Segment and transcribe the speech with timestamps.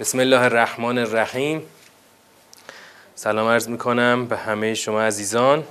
[0.00, 1.62] بسم الله الرحمن الرحیم.
[3.14, 5.64] سلام عرض می‌کنم به همه شما عزیزان.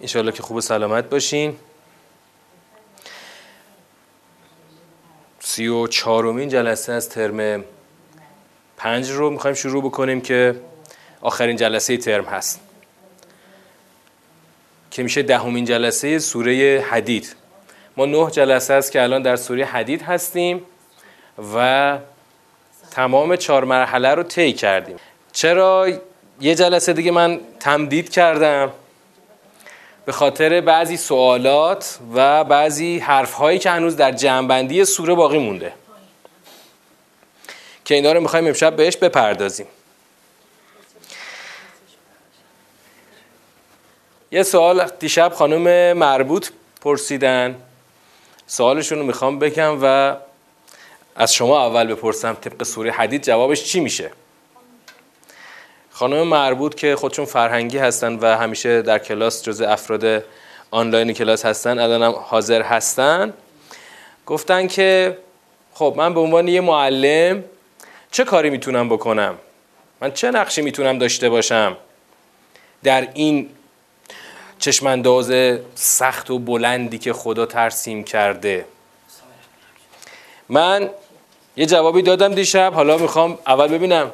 [0.00, 1.56] انشاءالله که خوب و سلامت باشین.
[5.40, 7.64] سی و چهارمین جلسه از ترم
[8.76, 10.60] پنج رو می‌خوایم شروع بکنیم که
[11.20, 12.60] آخرین جلسه ترم هست.
[14.90, 17.36] که میشه دهمین جلسه سوره حدید.
[17.96, 20.62] ما نه جلسه است که الان در سوره حدید هستیم
[21.54, 21.98] و
[22.94, 24.96] تمام چهار مرحله رو طی کردیم.
[25.32, 25.88] چرا
[26.40, 28.72] یه جلسه دیگه من تمدید کردم؟
[30.04, 35.72] به خاطر بعضی سوالات و بعضی حرفهایی که هنوز در جمعبندی سوره باقی مونده.
[37.84, 39.66] که اینا رو می‌خوایم امشب بهش بپردازیم.
[44.30, 46.48] یه سوال دیشب خانم مربوط
[46.80, 47.56] پرسیدن.
[48.46, 50.16] سوالشون رو می‌خوام بگم و
[51.16, 54.10] از شما اول بپرسم طبق سوره حدید جوابش چی میشه؟
[55.90, 60.24] خانم مربوط که خودشون فرهنگی هستن و همیشه در کلاس جز افراد
[60.70, 63.32] آنلاین کلاس هستن الان هم حاضر هستن.
[64.26, 65.18] گفتن که
[65.74, 67.44] خب من به عنوان یه معلم
[68.10, 69.38] چه کاری می‌تونم بکنم؟
[70.00, 71.76] من چه نقشی می‌تونم داشته باشم؟
[72.82, 73.50] در این
[74.58, 78.64] چشمانداز سخت و بلندی که خدا ترسیم کرده.
[80.48, 80.90] من
[81.56, 84.10] یه جوابی دادم دیشب حالا می‌خوام اول ببینم.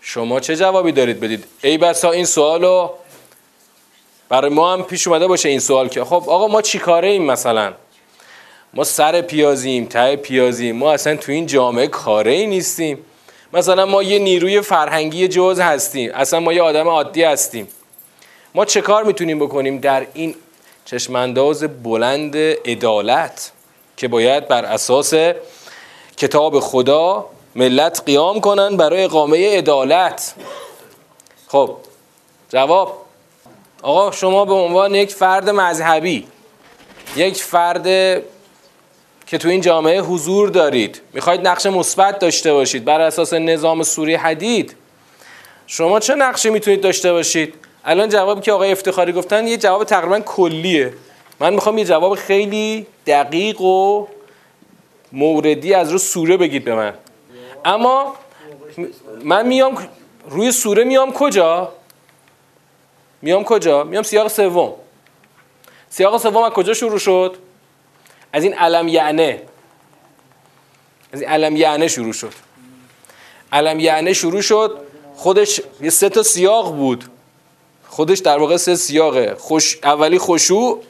[0.00, 2.90] شما چه جوابی دارید بدید؟ ای بسا این سوالو
[4.28, 6.04] برای ما هم پیش اومده باشه این سوال که.
[6.04, 7.72] خب آقا ما چی کاره ایم مثلا؟
[8.74, 12.98] ما سر پیازیم ته پیازیم ما اصلا تو این جامعه کاره ای نیستیم.
[13.52, 17.68] مثلا ما یه نیروی فرهنگی جز هستیم اصلا ما یه آدم عادی هستیم.
[18.54, 20.34] ما چه کار می‌تونیم بکنیم در این
[20.84, 23.52] چشمانداز بلند عدالت
[23.96, 25.14] که باید بر اساس
[26.18, 30.34] کتاب خدا ملت قیام کنن برای اقامه عدالت.
[31.46, 31.76] خب
[32.48, 33.04] جواب.
[33.82, 36.26] آقا شما به عنوان یک فرد مذهبی
[37.16, 37.84] یک فرد
[39.26, 44.14] که تو این جامعه حضور دارید می‌خواید نقش مثبت داشته باشید بر اساس نظام سوری
[44.14, 44.76] حدید
[45.66, 47.54] شما چه نقشی می‌تونید داشته باشید؟
[47.84, 50.94] الان جوابی که آقای افتخاری گفتن یه جواب تقریبا کلیه.
[51.40, 54.06] من می‌خوام یه جواب خیلی دقیق و
[55.12, 56.94] موردی از رو سوره بگید به من.
[57.64, 58.14] اما
[59.24, 59.88] من میام
[60.30, 61.72] روی سوره میام کجا؟
[63.22, 64.74] میام کجا؟ میام سیاق سوم.
[65.90, 67.36] سیاق سوم از کجا شروع شد؟
[68.32, 69.42] از این علم یعنه.
[71.12, 72.32] از این علم یعنه شروع شد.
[73.52, 74.78] علم یعنه شروع شد
[75.14, 77.04] خودش یه سه تا سیاق بود.
[77.88, 79.34] خودش در واقع سه سیاقه.
[79.38, 80.82] خوش اولی خشوع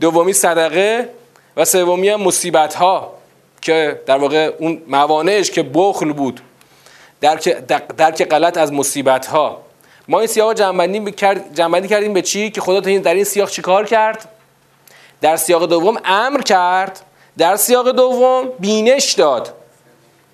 [0.00, 1.08] دومی صدقه
[1.56, 3.19] و سومی هم مصیبت ها
[3.62, 6.40] که در واقع اون موانعش که بخل بود
[7.20, 7.48] درک,
[7.96, 9.62] درک غلط از مصیبت ها
[10.08, 11.12] ما این سیاق جنبندی,
[11.54, 14.28] جنبندی کردیم به چی؟ که خدا در این سیاق چی کار کرد؟
[15.20, 17.00] در سیاق دوم امر کرد.
[17.38, 19.54] در سیاق دوم بینش داد.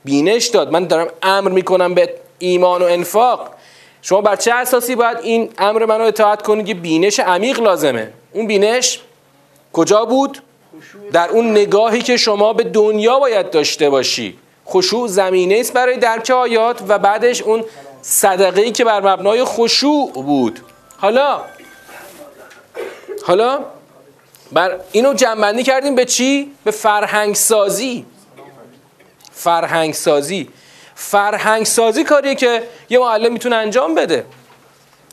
[0.05, 0.73] بینش داد.
[0.73, 3.51] من دارم امر می‌کنم به ایمان و انفاق.
[4.03, 8.47] شما بر چه اساسی باید این امر منو اطاعت کنید که بینش عمیق لازمه؟ اون
[8.47, 9.01] بینش
[9.73, 10.43] کجا بود؟
[11.13, 14.39] در اون نگاهی که شما به دنیا باید داشته باشی.
[14.69, 17.65] خشوع زمینه است برای درک آیات و بعدش اون
[18.03, 20.61] صدقه ای که بر مبنای خشوع بود.
[20.97, 21.41] حالا؟
[23.25, 23.61] حالا؟
[24.53, 28.07] بر اینو جنبندی کردیم به چی؟ به فرهنگ سازی
[29.33, 30.49] فرهنگ سازی
[30.95, 34.25] فرهنگ سازی کاریه که یه معلم می‌تونه انجام بده.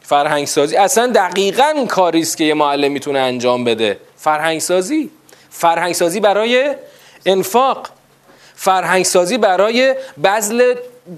[0.02, 4.00] فرهنگ سازی اصلا دقیقا کاری است که یه معلم می‌تونه انجام بده.
[4.18, 5.10] فرهنگ سازی
[5.54, 6.76] فرهنگ سازی برای
[7.26, 7.88] انفاق.
[8.56, 10.76] فرهنگ سازی برای بذل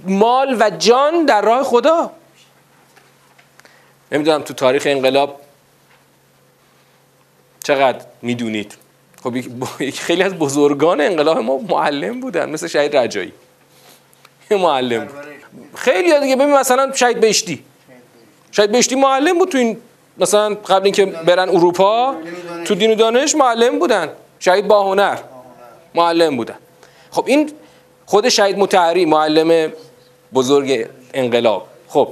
[0.08, 2.12] مال و جان در راه خدا.
[4.12, 5.42] نمی‌دونم تو تاریخ انقلاب
[7.64, 8.78] چقدر می‌دونید.
[9.24, 9.34] خب
[9.92, 13.34] خیلی از بزرگان انقلاب ما معلم بودن مثل شهید رجایی.
[14.52, 15.10] معلم.
[15.76, 17.64] خیلی دیگه ببین مثلا شهید بهشتی.
[18.52, 19.78] شهید بهشتی معلم بود تو این
[20.18, 22.16] مثلا قبل اینکه برن اروپا
[22.66, 24.10] تو دین و دانش معلم بودن.
[24.46, 25.18] شهید با هنر
[25.96, 26.58] معلم بودن.
[27.12, 27.52] خب این
[28.06, 29.74] خود شهید متحری معلم
[30.34, 31.68] بزرگ انقلاب.
[31.88, 32.08] خب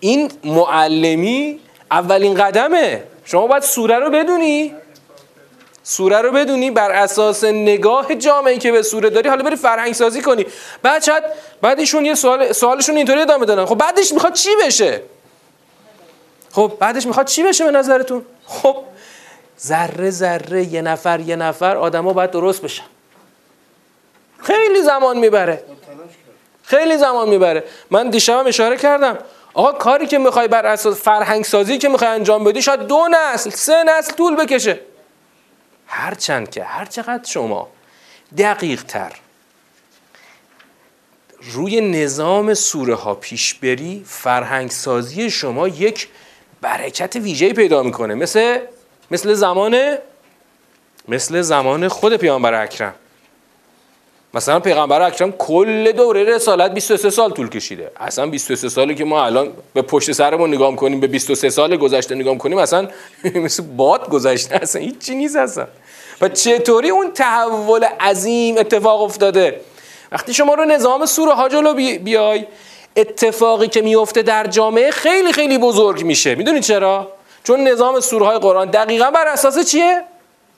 [0.00, 3.02] این معلمی اولین قدمه.
[3.24, 4.74] شما باید سوره رو بدونی.
[5.82, 9.28] سوره رو بدونی بر اساس نگاه جامعه که به سوره داری.
[9.28, 10.46] حالا بری فرهنگ سازی کنی.
[10.82, 11.24] بعد شاید
[11.60, 13.64] بعدشون یه سوال سوالشون اینطوری ادامه دادن.
[13.64, 15.02] خب بعدش می‌خواد چی بشه؟
[16.52, 18.76] خب بعدش می‌خواد چی بشه به نظرتون؟ خب
[19.60, 22.84] ذره ذره یه نفر یه نفر آدما باید درست بشن.
[24.42, 25.64] خیلی زمان می‌بره.
[26.62, 27.64] خیلی زمان می‌بره.
[27.90, 29.18] من دیشبم اشاره کردم.
[29.54, 33.50] آقا کاری که می‌خوای بر اساس فرهنگ سازی که می‌خوای انجام بدی شاید دو نسل
[33.50, 34.80] سه نسل طول بکشه.
[35.86, 37.68] هرچند که هر چقدر شما
[38.38, 39.12] دقیق تر
[41.52, 46.08] روی نظام سوره ها پیش بری فرهنگ سازی شما یک
[46.60, 48.14] برکت ویژه‌ای پیدا می‌کنه.
[48.14, 48.58] مثل
[49.10, 49.98] مثل زمان
[51.08, 52.94] مثل زمان خود پیامبر اکرم.
[54.34, 57.90] مثلا پیغمبر اکرم کل دوره رسالت 23 سال طول کشیده.
[57.96, 62.14] اصلا 23 سالی که ما الان به پشت سرمون نگاه کنیم به 23 سال گذشته
[62.14, 62.88] نگاه کنیم اصلا
[63.44, 65.66] مثل باد گذشته اصلا هیچی نیست اصلا.
[66.20, 69.60] و چطوری اون تحول عظیم اتفاق افتاده؟
[70.12, 72.46] وقتی شما رو نظام سوره ها جلو بیای
[72.96, 76.34] اتفاقی که میفته در جامعه خیلی خیلی بزرگ میشه.
[76.34, 77.15] می‌دونید چرا؟
[77.46, 80.04] چون نظام سوره قرآن دقیقا بر اساس چیه؟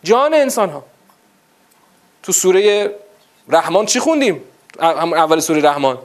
[0.02, 0.84] جان انسان ها
[2.22, 2.94] تو سوره
[3.48, 4.44] رحمان چی خوندیم؟
[4.80, 5.98] اول سوره رحمان.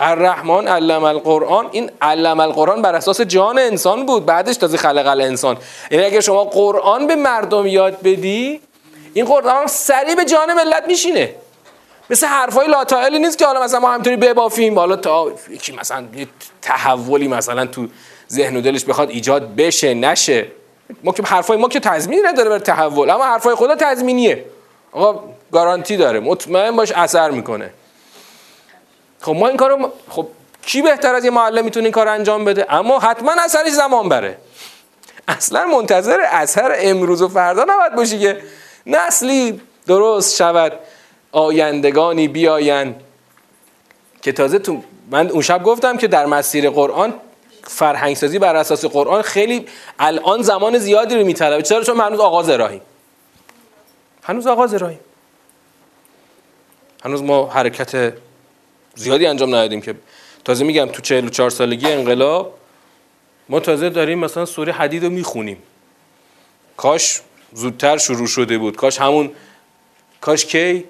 [0.00, 1.68] الرحمن علم القرآن.
[1.72, 5.56] این علم القرآن بر اساس جان انسان بود بعدش تازه خلق الانسان.
[5.90, 8.60] یعنی اگر شما قرآن به مردم یاد بدی
[9.14, 11.34] این قرآن سریع به جان ملت میشینه.
[12.10, 14.78] مثل حرفای لاتائلی نیست که حالا مثلا ما همینطوری ببافیم.
[14.78, 16.28] حالا تا یکی مثلا یه
[16.62, 17.86] تحولی مثلا تو
[18.32, 20.46] ذهن و دلش بخواد ایجاد بشه نشه.
[21.04, 24.44] ما که حرفای ما که تضمینی نداره بر تحول اما حرفای خدا تضمینیه.
[24.92, 26.20] آقا گارانتی داره.
[26.20, 27.70] مطمئن باش اثر می‌کنه.
[29.20, 30.26] خب ما این کارو خب
[30.66, 34.36] کی بهتر از یه معلم می‌تونه این کار انجام بده؟ اما حتما اثرش زمان بره.
[35.28, 38.42] اصلا منتظر اثر امروز و فردا نباید باشی که
[38.86, 40.72] نسلی درست شود
[41.32, 42.94] آیندگانی بیاین.
[44.22, 47.14] که تازه تو من اون شب گفتم که در مسیر قرآن
[47.66, 49.66] فرهنگسازی بر اساس قرآن خیلی
[49.98, 51.62] الان زمان زیادی رو میطلبه.
[51.62, 52.80] چرا؟ چون هنوز آغاز راهیم.
[54.22, 55.00] هنوز آغاز راهیم.
[57.04, 58.14] هنوز ما حرکت
[58.94, 59.94] زیادی انجام ندادیم که
[60.44, 62.58] تازه میگم تو 44 سالگی انقلاب
[63.48, 65.62] ما تازه داریم مثلا سوره حدید رو می‌خونیم.
[66.76, 67.20] کاش
[67.52, 68.76] زودتر شروع شده بود.
[68.76, 69.30] کاش همون
[70.20, 70.84] کاش کی؟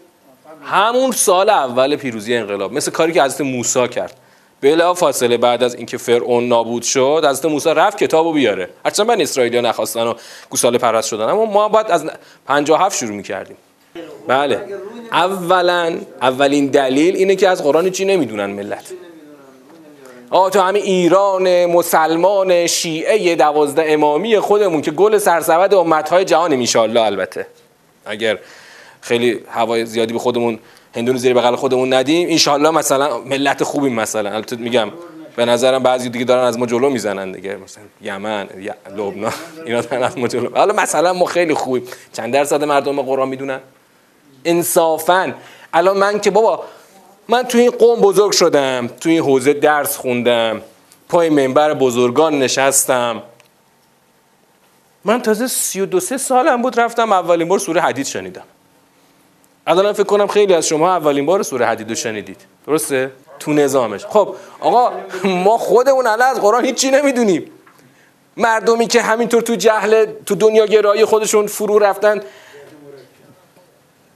[0.65, 2.73] همون سال اول پیروزی انقلاب.
[2.73, 4.19] مثل کاری که حضرت موسی کرد.
[4.63, 8.69] بلا فاصله بعد از اینکه فرعون نابود شد حضرت موسی رفت کتابو بیاره.
[8.85, 10.15] هرچند من اسرائیلیا نخواستن و
[10.51, 11.25] گوساله پرست شدن.
[11.25, 12.05] اما ما باید از
[12.47, 13.57] 57 شروع می‌کردیم.
[14.29, 14.61] بله.
[15.13, 18.93] اولا اولین دلیل اینه که از قرآن چی نمی‌دونن ملت.
[20.31, 27.01] آه تو همین ایران مسلمان شیعه دوازده امامی خودمون که گل سرسبد امتهای جهان میشالله
[27.01, 27.47] البته.
[28.07, 28.39] اگر
[29.01, 30.59] خیلی هوای زیادی به خودمون
[30.97, 34.31] هندون زیر بغل خودمون ندیم انشالله مثلا ملت خوبی مثلا.
[34.31, 34.91] البته میگم
[35.37, 37.57] به نظرم بعضی دیگه دارن از ما جلو می‌زنن دیگه.
[37.57, 38.49] مثلا یمن
[38.97, 39.33] لبنان
[39.67, 40.57] اینا دارن از ما جلو.
[40.57, 41.83] حالا مثلا ما خیلی خوبیم.
[42.13, 43.61] چند درصد مردم قرآن می‌دونن؟
[44.45, 45.33] انصافا.
[45.73, 46.65] الان من که بابا
[47.29, 50.63] من تو این قوم بزرگ شدم تو این حوزه درس خوندم
[51.09, 53.23] پای منبر بزرگان نشستم.
[55.05, 58.45] من تازه سی و دو سه سالم بود رفتم اولین بار سوره حدید شنیدم.
[59.67, 62.41] الان فکر کنم خیلی از شما اولین بار سوره حدید رو شنیدید.
[62.67, 64.07] درسته؟ تو نظامش.
[64.07, 64.93] خب آقا
[65.25, 67.51] ما خودمون الان از قرآن هیچی نمی‌دونیم.
[68.37, 72.21] مردمی که همینطور تو جهل تو دنیا گرایی خودشون فرو رفتن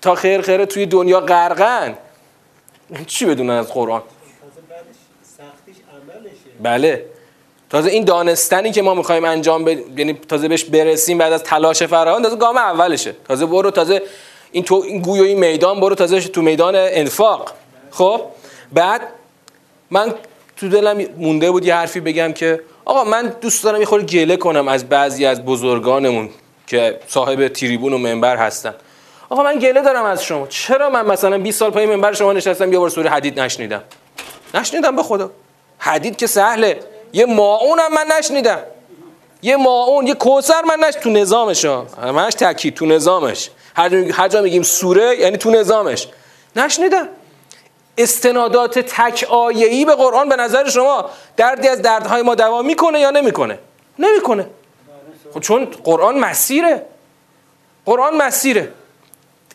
[0.03, 1.95] تا خیر خیره توی دنیا غرقن.
[3.07, 4.03] چی بدونن از قرآن؟
[6.63, 7.05] بله.
[7.71, 11.83] تازه این دانستنی که ما می‌خوایم انجام بدیم یعنی تازه بهش برسیم بعد از تلاش
[11.83, 13.15] فراوان تازه گام اولشه.
[13.29, 14.03] تازه برو تازه
[14.53, 17.53] این تو این گوی میدان برو تازه تو میدان انفاق.
[17.91, 18.21] خب؟
[18.73, 19.01] بعد
[19.91, 20.15] من
[20.57, 24.69] تو دلم مونده بود یه حرفی بگم که آقا من دوست دارم یه گله کنم
[24.69, 26.31] از بعضی از بزرگانمون
[26.67, 28.75] که صاحب تریبون و منبر هستن.
[29.29, 30.47] آقا من گله دارم از شما.
[30.47, 33.83] چرا من مثلا 20 سال پای منبر شما نشستم یه بار سوره حدید نشنیدم؟
[34.55, 35.31] نشنیدم به خدا.
[35.79, 36.81] حدید که سهله.
[37.13, 38.59] یه ماعون هم من نشنیدم.
[39.43, 41.65] یه ماعون یه کوسر من نش تو نظامش
[42.03, 43.51] همش تاکید تو نظامش.
[44.13, 46.09] هر جا میگیم سوره یعنی تو نظامش.
[46.57, 47.09] نشنیدم.
[47.99, 53.11] استنادات تک آیه‌ای به قرآن به نظر شما دردی از دردهای ما دوا می‌کنه یا
[53.11, 53.59] نمی‌کنه؟
[53.99, 54.47] نمی‌کنه.
[55.35, 56.87] خب چون قرآن مسیره.
[57.87, 58.73] قرآن مسیره.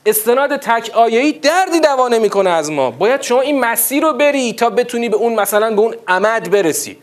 [0.05, 2.91] استناد تک آیه‌ای دردی دوا نمی‌کنه از ما.
[2.91, 6.97] باید شما این مسیر رو بری تا بتونی به اون مثلا به اون عمد برسی.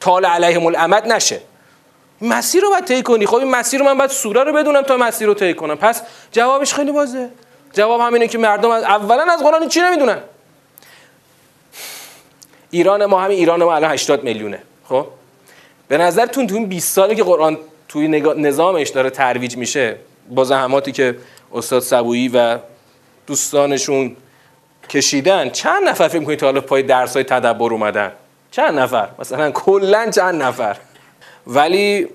[0.00, 1.40] طال علیهم العمد نشه.
[2.20, 3.26] مسیر رو باید طی کنی.
[3.26, 5.76] خب این مسیر رو من باید سوره رو بدونم تا مسیر رو طی کنم.
[5.76, 7.30] پس جوابش خیلی واضحه.
[7.72, 10.18] جواب همینه که مردم از اولا از قرآن چی نمی‌دونن؟
[12.70, 14.62] ایران ما همین ایران ما الان 80 میلیونه.
[14.88, 15.06] خب؟
[15.88, 17.58] به نظرتون تو این 20 سالی که قرآن
[17.88, 19.96] توی نظامش داره ترویج میشه
[20.30, 21.16] با زحماتی که
[21.52, 22.58] استاد سبویی و
[23.26, 24.16] دوستانشون
[24.88, 28.12] کشیدن چند نفر فکر می‌کنید تا حالا پای درس های تدبر اومدن؟
[28.50, 30.76] چند نفر؟ مثلا کلا چند نفر؟
[31.46, 32.08] ولی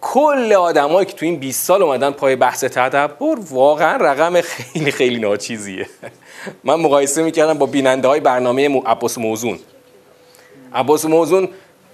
[0.00, 5.18] کل آدمایی که تو این 20 سال اومدن پای بحث تدبر واقعا رقم خیلی خیلی
[5.18, 5.88] ناچیزیه.
[6.64, 9.58] من مقایسه می‌کردم با بیننده های برنامه عباس موزون.
[10.74, 11.48] عباس موزون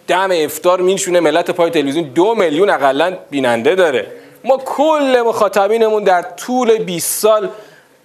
[0.06, 4.12] دم افتار میشونه ملت پای تلویزیون دو میلیون اقلا بیننده داره.
[4.44, 7.50] ما کل مخاطبینمون در طول 20 سال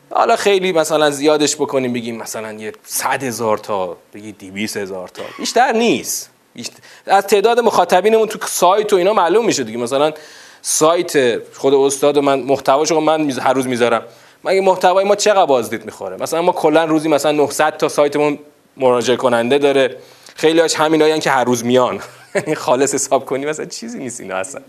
[0.10, 5.24] حالا خیلی مثلا زیادش بکنیم بگیم مثلا یه صد هزار تا بگی دیویس هزار تا.
[5.40, 6.30] بیشتر نیست.
[7.06, 9.78] از تعداد مخاطبینمون تو سایت و اینا معلوم میشه دیگه.
[9.78, 10.14] مثلا
[10.62, 14.02] سایت خود استاد و من محتواشو من هر روز می‌ذارم.
[14.44, 18.40] مگه محتوای ما چقدر بازدید می‌خوره؟ مثلا ما کلا روزی مثلا 900 تا سایتمون
[18.78, 19.98] مراجعه کننده داره.
[20.36, 22.00] خیلی هاش همینایی که هر روز میان.
[22.36, 24.62] یعنی خالص حساب کنی مثلا چیزی نیست اینا اصلا.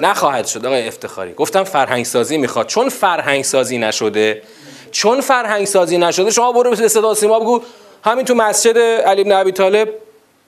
[0.00, 1.34] نخواهد شد آقای افتخاری.
[1.34, 2.66] گفتم فرهنگ سازی می‌خواد.
[2.66, 4.42] چون فرهنگ سازی نشده
[4.90, 7.60] چون فرهنگ سازی نشده شما برو به صدا سیما بگو.
[8.04, 9.88] همین تو مسجد علی بن ابی طالب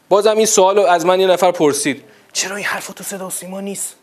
[0.09, 2.05] بازم این سوال از من یه نفر پرسید.
[2.33, 3.95] چرا این حرف تو صدا سیما نیست؟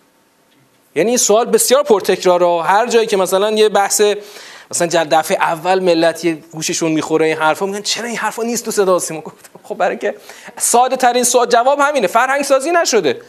[0.96, 2.64] یعنی این سوال بسیار پرتکراره.
[2.64, 4.02] هر جایی که مثلا یه بحث
[4.72, 8.72] مثلا دفعه اول ملت یه گوششون می‌خوره این حرفا میگن چرا این حرفا نیست تو
[8.72, 10.16] صدا سیما؟ گفتم خب برای که
[10.58, 13.22] ساده ترین سوال جواب همینه فرهنگ سازی نشده.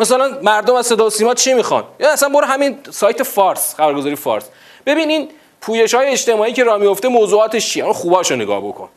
[0.00, 4.44] مثلا مردم از صدا سیما چی می‌خوان؟ یا اصلا برو همین سایت فارس خبرگزاری فارس.
[4.86, 5.28] ببین این
[5.60, 8.88] پویش های اجتماعی که راه میفته موضوعاتش چیه؟ خوباشو نگاه بکن.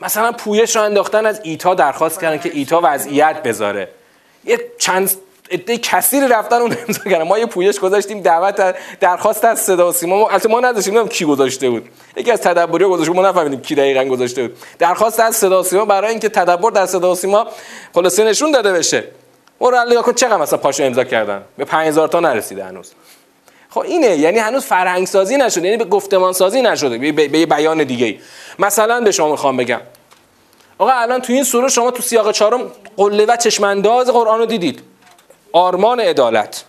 [0.00, 3.88] مثلا پویش رو انداختن از ایتا درخواست کردن که ایتا وضعیت بذاره.
[4.44, 5.10] یه چند
[5.50, 7.22] عده کثیری رفتن اون امضا کردن.
[7.22, 10.16] ما یه پویش گذاشتیم دعوت درخواست از صدا سیما.
[10.16, 11.88] ما البته ما نداشتیم کی گذاشته بود.
[12.16, 14.56] یکی از تدبری گذاشته ما نفهمیدیم کی دقیقاً گذاشته بود.
[14.78, 17.46] درخواست از صدا سیما برای اینکه تدبر در صدا سیما
[17.94, 19.04] خلاصه نشون داده بشه.
[19.60, 22.92] برو نگاه کن چقدر مثلا پاشو امضا کردن؟ به 5000 تا نرسیده هنوز.
[23.76, 27.84] خب اینه یعنی هنوز فرهنگ سازی نشده یعنی به گفتمان سازی نشده به یه بیان
[27.84, 28.18] دیگه
[28.58, 29.80] مثلا به شما می‌خوام بگم.
[30.78, 34.82] آقا الان تو این سوره شما تو سیاق چهارم قله و چشمانداز قرآن رو دیدید.
[35.52, 36.64] آرمان عدالت.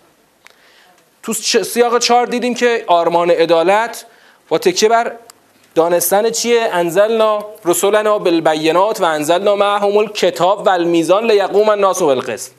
[1.22, 1.32] تو
[1.64, 4.06] سیاق چهار دیدیم که آرمان عدالت
[4.48, 5.12] با تکیه بر
[5.74, 12.50] دانستن چیه؟ انزلنا رسولنا بالبینات و انزلنا معهم الکتاب و المیزان لیقوم الناس بالقسط.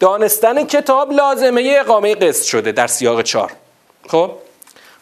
[0.00, 3.52] دانستن کتاب لازمه اقامه قسط شده در سیاق چهار.
[4.08, 4.30] خب؟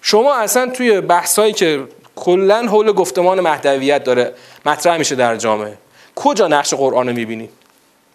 [0.02, 1.84] شما اصلا توی بحثایی که
[2.16, 4.34] کلا حول گفتمان مهدویت داره
[4.66, 5.78] مطرح میشه در جامعه
[6.14, 7.48] کجا نقش قرآن رو می‌بینی؟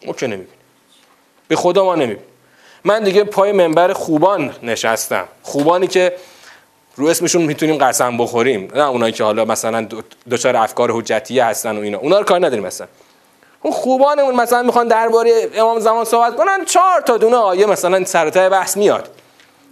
[0.05, 0.53] ما که نمی‌بینیم.
[1.47, 2.23] به خدا ما نمی‌بینیم.
[2.83, 5.27] من دیگه پای منبر خوبان نشستم.
[5.43, 6.15] خوبانی که
[6.95, 8.71] رو اسمشون می‌تونیم قسم بخوریم.
[8.75, 9.87] نه اونایی که حالا مثلا
[10.31, 11.97] دچار افکار حجتیه هستن و اینا.
[11.97, 12.87] اونا رو کار نداریم مثلا
[13.63, 18.49] اون خوبانمون مثلا می‌خوان درباره امام زمان صحبت کنن چهار تا دونه آیه مثلا سرتای
[18.49, 19.09] بحث میاد.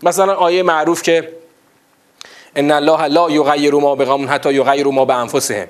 [0.03, 1.33] مثلا آیه معروف که
[2.55, 5.67] ان الله لا یغیر ما بقوم حتی یغیر ما بانفسهم.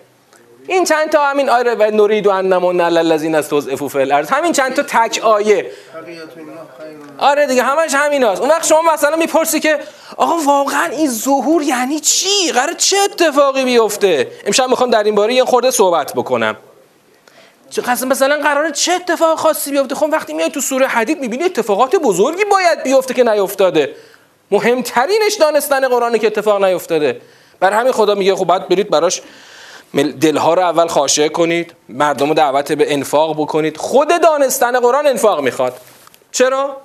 [0.67, 4.29] این چند تا همین آیه و نرید و انمون الذین استضعفوا فی الارض.
[4.29, 5.71] همین چند تا تک آیه.
[7.17, 8.41] آره دیگه همش همیناست.
[8.41, 9.79] اون وقت شما مثلا می‌پرسی که
[10.17, 15.33] آقا واقعا این ظهور یعنی چی؟ قرار چه اتفاقی بیفته؟ امشب می‌خوام در این باره
[15.33, 16.57] یه خورده صحبت بکنم.
[17.79, 21.95] قسم مثلا قراره چه اتفاق خاصی بیفته؟ خب وقتی میای تو سوره حدید می‌بینی اتفاقات
[21.95, 23.95] بزرگی باید بیفته که نیفتاده
[24.51, 27.21] مهمترینش دانستن قرآنه که اتفاق نیفتاده
[27.59, 29.21] بر همین خدا میگه خب باید برید براش
[30.21, 33.77] دلها رو اول خاشعه کنید مردم رو دعوت به انفاق بکنید.
[33.77, 35.77] خود دانستن قرآن انفاق می‌خواد.
[36.31, 36.81] چرا؟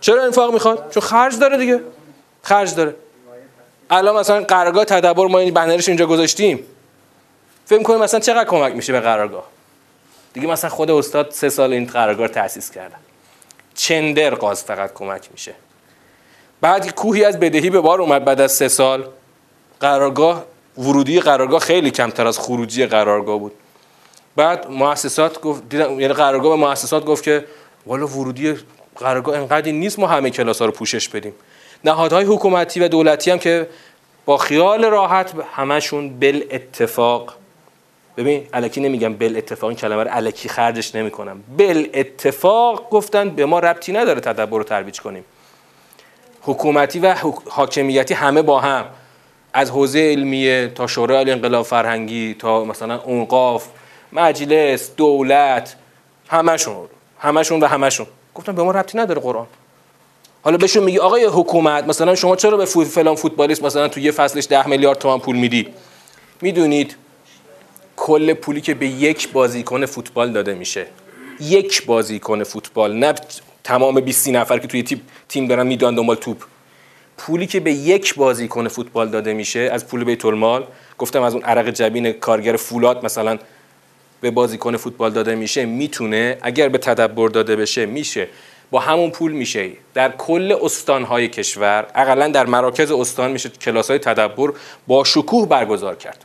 [0.00, 1.80] چرا انفاق می‌خواد؟ چون خرج داره دیگه.
[2.42, 2.94] خرج داره.
[3.90, 6.66] الان مثلا قرارگاه تدبر ما این بنرش اینجا گذاشتیم.
[7.66, 9.44] فکر کنیم مثلا چقدر کمک میشه به قرارگاه؟
[10.32, 12.98] دیگه مثلا خود استاد سه سال این قرارگاه تأسیس کردن
[13.74, 15.54] چندر قاز فقط کمک میشه؟
[16.60, 19.08] بعد کوهی از بدهی به بار اومد بعد از سه سال.
[19.80, 20.44] قرارگاه
[20.78, 23.52] ورودی قرارگاه خیلی کمتر از خروجی قرارگاه بود.
[24.36, 27.44] بعد مؤسسات گفت یعنی قرارگاه به مؤسسات گفت که
[27.86, 28.54] والا ورودی
[28.96, 31.34] قرارگاه انقدر نیست ما همه کلاس ها رو پوشش بدیم.
[31.84, 33.68] نهادهای حکومتی و دولتی هم که
[34.24, 37.34] با خیال راحت همشون بل اتفاق
[38.16, 41.42] ببین الکی نمیگم بل اتفاق این کلمه رو الکی خرجش نمی‌کنم.
[41.58, 45.24] بل اتفاق گفتن به ما ربطی نداره تدبر رو ترویج کنیم.
[46.42, 47.14] حکومتی و
[47.48, 48.84] حاکمیتی همه با هم.
[49.52, 53.66] از حوزه علمیه تا شورای انقلاب فرهنگی تا مثلا اونقاف
[54.12, 55.76] مجلس دولت
[56.28, 59.46] همشون همشون و همشون گفتن به ما ربطی نداره قرآن.
[60.42, 64.46] حالا بهشون میگی آقای حکومت مثلا شما چرا به فلان فوتبالیست مثلا تو یه فصلش
[64.50, 65.68] ده میلیارد تومان پول میدی؟
[66.40, 66.96] می‌دونید
[67.96, 70.86] کل پولی که به یک بازیکن فوتبال داده میشه.
[71.40, 73.14] یک بازیکن فوتبال نه
[73.64, 76.42] تمام 20 نفر که توی تیم تیم دارن میدون دنبال توپ.
[77.16, 80.66] پولی که به یک بازیکن فوتبال داده میشه از پول بیت المال
[80.98, 83.38] گفتم از اون عرق جبین کارگر فولاد مثلا
[84.20, 88.28] به بازیکن فوتبال داده میشه می‌تونه اگر به تدبر داده بشه میشه.
[88.70, 89.70] با همون پول میشه.
[89.94, 94.52] در کل استانهای کشور اقلا در مراکز استان میشه کلاس های تدبر
[94.86, 96.24] با شکوه برگزار کرد.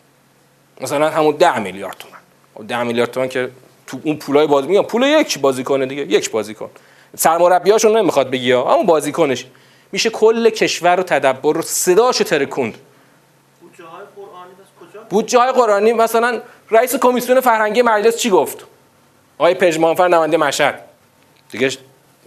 [0.81, 3.49] مثلا همون ده میلیارد تومن ده میلیارد تومن که
[3.87, 6.69] تو اون پولای بازی میگم پول یک بازیکن دیگه یک بازیکن.
[7.17, 9.45] سرمربیاشون نمی‌خواد بگی همون بازیکنش.
[9.91, 12.77] میشه کل کشور رو تدبر رو صداشو ترکوند.
[15.09, 18.65] بودجه های قرآنی مثلا رئیس کمیسیون فرهنگی مجلس چی گفت؟
[19.37, 20.81] آقای پژمانفر نماینده مشهد.
[21.51, 21.69] دیگه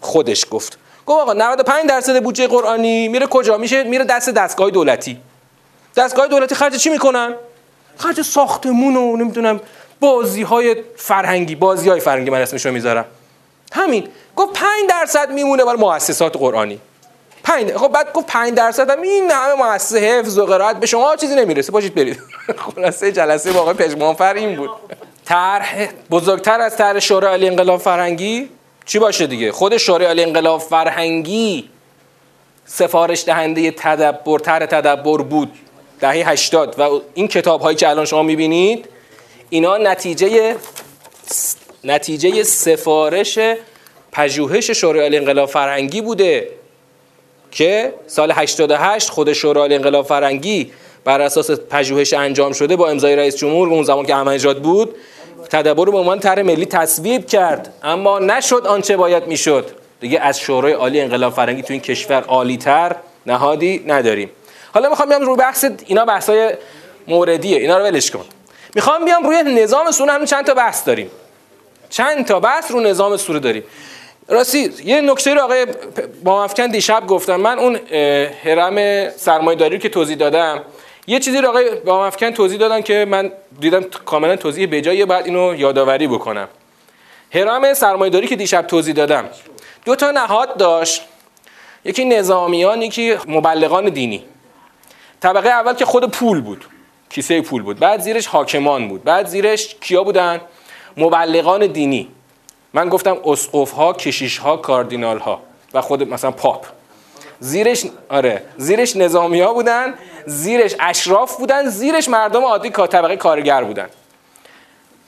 [0.01, 0.79] خودش گفت.
[1.07, 5.19] گفت آقا 95 درصد بودجه قرآنی میره کجا؟ میشه میره دست دستگاه دولتی.
[5.97, 7.35] دستگاه دولتی خرج چی می‌کنن؟
[7.99, 9.61] خرج ساختمون و نمی‌دونم
[10.01, 13.05] بازی های فرهنگی بازی های فرهنگی من اسمشو می‌ذارم.
[13.73, 14.09] همین.
[14.37, 16.81] گفت 5 درصد میمونه برای مؤسسات قرآنی.
[17.45, 21.17] 5 خب بعد گفت 5 درصد هم این همه مؤسسه حفظ و قرائت به شما
[21.17, 21.73] چیزی نمی‌رسه.
[21.73, 22.19] باشید برید.
[22.75, 24.71] خلاصه جلسه آقای پژمانفر این بود.
[25.25, 28.49] طرح بزرگتر از طرح شورای عالی انقلاب فرهنگی
[28.87, 31.71] چی باشه دیگه؟ خود شورای عالی انقلاب فرهنگی
[32.67, 35.53] سفارش دهنده تدبر طرح تدبر بود.
[36.01, 38.89] دهه 80 و این کتاب هایی که الان شما می‌بینید
[39.51, 40.57] اینا نتیجه
[41.85, 43.39] نتیجه سفارش
[44.13, 46.49] پژوهش شورای انقلاب فرهنگی بوده
[47.51, 50.71] که سال 88 خود شورای انقلاب فرنگی
[51.05, 54.95] بر اساس پژوهش انجام شده با امضای رئیس جمهور اون زمان که احمدی بود
[55.51, 57.75] تدبر رو به عنوان طرح ملی تصویب کرد.
[57.83, 59.71] اما نشد آنچه باید می‌شد.
[60.01, 62.97] دیگه از شورای عالی انقلاب فرنگی تو این کشور عالی تر
[63.27, 64.31] نهادی نداریم.
[64.75, 66.55] حالا می‌خوام بیام روی بحث اینا بحثای
[67.09, 67.59] موردیه.
[67.59, 68.25] اینا رو ولش کن.
[68.75, 71.11] می‌خوام بیام روی نظام سوره هم چند تا بحث داریم.
[71.91, 73.65] چند تا بحث رو نظام سوره داریم.
[74.29, 75.67] راستی یه نکته رو آقای
[76.25, 77.37] با افکن دیشب گفتم.
[77.37, 77.77] من اون
[78.45, 80.63] حرم سرمایه‌داری که توضیح دادم
[81.07, 85.25] یه چیزی رو آقای با افکن توضیح دادن که من دیدم کاملا توضیح بجایی بعد
[85.25, 86.49] اینو یادآوری بکنم.
[87.31, 89.29] حرم سرمایه‌داری که دیشب توضیح دادم.
[89.85, 91.03] دو تا نهاد داشت.
[91.85, 94.25] یکی نظامیان یکی مبلغان دینی.
[95.25, 96.65] طبقه اول که خود پول بود.
[97.11, 97.79] کیسه پول بود.
[97.79, 99.05] بعد زیرش حاکمان بود.
[99.05, 100.41] بعد زیرش کیا بودن؟
[100.97, 102.09] مبلغان دینی.
[102.75, 105.41] من گفتم اسقف ها کشیش ها کاردینال ها
[105.75, 106.67] و خود مثلا پاپ.
[107.41, 108.43] زیرش آره.
[108.57, 109.95] زیرش نظامی ها بودن
[110.27, 113.89] زیرش اشراف بودن زیرش مردم عادی طبقه کارگر بودن.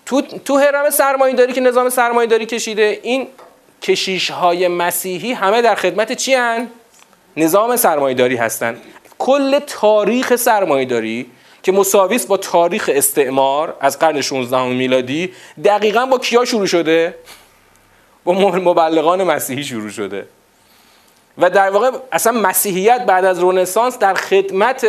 [0.07, 3.29] تو تو حرم سرمایه داری که نظام سرمایه داری کشیده این
[3.83, 6.68] کشیش های مسیحی همه در خدمت چی هن؟
[7.37, 8.76] نظام سرمایه داری هستن.
[9.18, 11.31] کل تاریخ سرمایه داری
[11.62, 15.33] که مساویس با تاریخ استعمار از قرن 16 میلادی
[15.64, 17.14] دقیقا با کیا شروع شده؟
[18.24, 20.26] با مبلغان مسیحی شروع شده.
[21.38, 24.87] و در واقع اصلا مسیحیت بعد از رونسانس در خدمت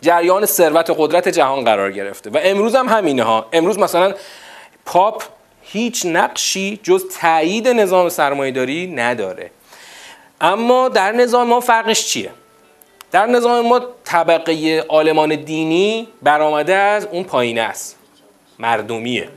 [0.00, 2.30] جریان ثروت و قدرت جهان قرار گرفته.
[2.30, 4.14] و امروز هم همینه ها امروز مثلا
[4.84, 5.22] پاپ
[5.62, 9.50] هیچ نقشی جز تایید نظام سرمایهداری نداره.
[10.40, 12.30] اما در نظام ما فرقش چیه؟
[13.10, 17.96] در نظام ما طبقه آلمان دینی برآمده از اون پایینه است.
[18.58, 19.28] مردمیه.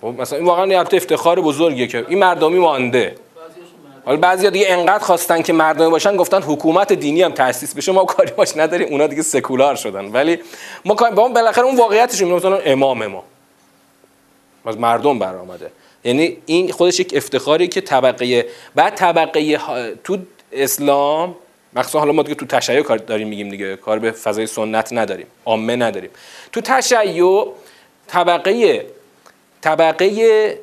[0.00, 3.14] خب مثلا این واقعا یه افتخار بزرگیه که این مردمی مانده.
[4.04, 8.04] حالا بعضیا دیگه انقدر خواستن که مردمی باشن گفتن حکومت دینی هم تاسیس بشه ما
[8.04, 10.04] کاری باش نداریم اونا دیگه سکولار شدن.
[10.04, 10.38] ولی
[10.84, 13.24] ما با اون بالاخره اون واقعیتش مثلا امام ما.
[14.66, 15.70] از مردم برآمده.
[16.04, 19.58] یعنی این خودش یک افتخاری که طبقه بعد طبقه
[20.04, 20.18] تو
[20.52, 21.36] اسلام
[21.76, 23.76] مخصوصا حالا ما دیگه تو تشیع کار داریم میگیم دیگه.
[23.76, 25.26] کار به فضای سنت نداریم.
[25.44, 26.10] عامه نداریم.
[26.52, 27.44] تو تشیع
[28.06, 28.86] طبقه
[29.60, 30.58] طبقه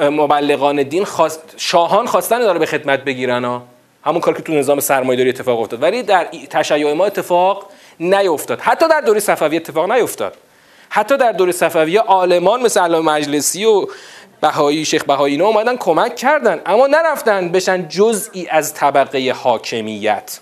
[0.00, 3.62] مبلغان دین خواست شاهان خواستن داره به خدمت بگیرن ها.
[4.04, 5.82] همون کار که تو نظام سرمایه‌داری اتفاق افتاد.
[5.82, 7.66] ولی در تشیع ما اتفاق
[8.00, 8.60] نیفتاد.
[8.60, 10.36] حتی در دوره صفوی اتفاق نیفتاد.
[10.88, 13.86] حتی در دوره صفوی عالمان مثل علامه مجلسی و
[14.40, 20.40] بهایی شیخ بهایی اینا اومدن کمک کردن اما نرفتن بشن جزئی از طبقه حاکمیت.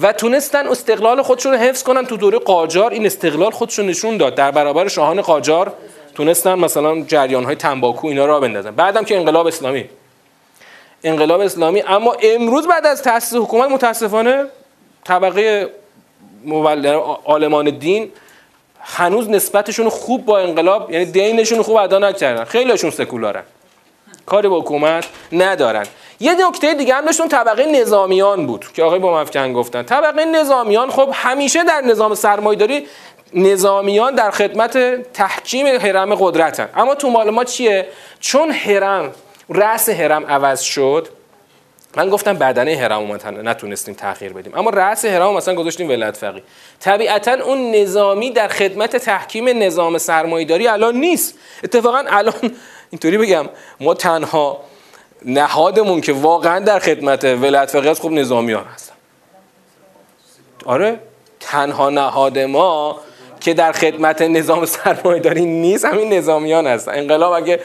[0.00, 2.90] و تونستن استقلال خودشون رو حفظ کنن تو دوره قاجار.
[2.90, 4.34] این استقلال خودشون نشون داد.
[4.34, 5.72] در برابر شاهان قاجار
[6.14, 8.70] تونستن مثلا جریان های تنباکو اینا را بندازن.
[8.70, 9.84] بعدم که انقلاب اسلامی.
[11.04, 11.82] انقلاب اسلامی.
[11.82, 14.44] اما امروز بعد از تاسیس حکومت متاسفانه
[15.04, 15.70] طبقه
[17.24, 18.10] آلمان دین
[18.86, 22.44] هنوز نسبتشون خوب با انقلاب یعنی دینشون خوب ادا نکردن.
[22.44, 23.42] خیلیشون سکولارن
[24.26, 25.86] کاری با حکومت ندارن.
[26.20, 29.82] یه نکته دیگه هم داشتون طبقه نظامیان بود که آقای با مفکن گفتن.
[29.82, 32.86] طبقه نظامیان خب همیشه در نظام سرمایداری
[33.34, 36.68] نظامیان در خدمت تحکیم حرم قدرتن.
[36.74, 37.86] اما تو مال ما چیه؟
[38.20, 39.12] چون حرم
[39.48, 41.08] رأس حرم عوض شد
[41.96, 43.12] من گفتم بدنه هرم
[43.48, 44.54] نتونستیم تغییر بدیم.
[44.54, 46.42] اما رأس هرم مثلا گذاشتیم ولایت فقیه.
[46.80, 51.38] طبیعتا اون نظامی در خدمت تحکیم نظام سرمایه‌داری الان نیست.
[51.64, 52.34] اتفاقا الان
[52.90, 53.48] اینطوری بگم
[53.80, 54.60] ما تنها
[55.24, 58.94] نهادمون که واقعا در خدمت ولایت فقیه خب نظامیان هستن.
[60.64, 61.00] آره
[61.40, 63.00] تنها نهاد ما
[63.40, 66.92] که در خدمت نظام سرمایه‌داری نیست همین نظامیان هستن.
[66.92, 67.60] انقلاب اگه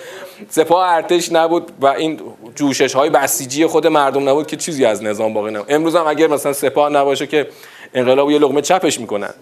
[0.49, 2.19] سپاه ارتش نبود و این
[2.55, 5.71] جوشش های بسیجی خود مردم نبود که چیزی از نظام باقی نبود.
[5.71, 7.47] امروز هم اگر مثلا سپاه نباشه که
[7.93, 9.33] انقلاب یه لقمه چپش می‌کنن.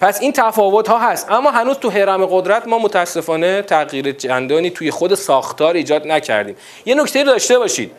[0.00, 1.30] پس این تفاوت ها هست.
[1.30, 6.56] اما هنوز تو حرم قدرت ما متاسفانه تغییر چندانی توی خود ساختار ایجاد نکردیم.
[6.86, 7.90] یه نکته داشته باشید.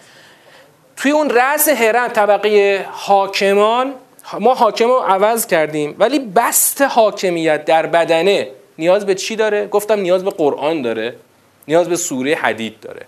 [0.97, 3.93] توی اون رأس حرم طبقه حاکمان
[4.39, 9.99] ما حاکم رو عوض کردیم ولی بست حاکمیت در بدنه نیاز به چی داره؟ گفتم
[9.99, 11.15] نیاز به قرآن داره
[11.67, 13.05] نیاز به سوره حدید داره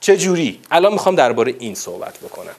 [0.00, 2.54] چه جوری؟ الان می‌خوام درباره این صحبت بکنم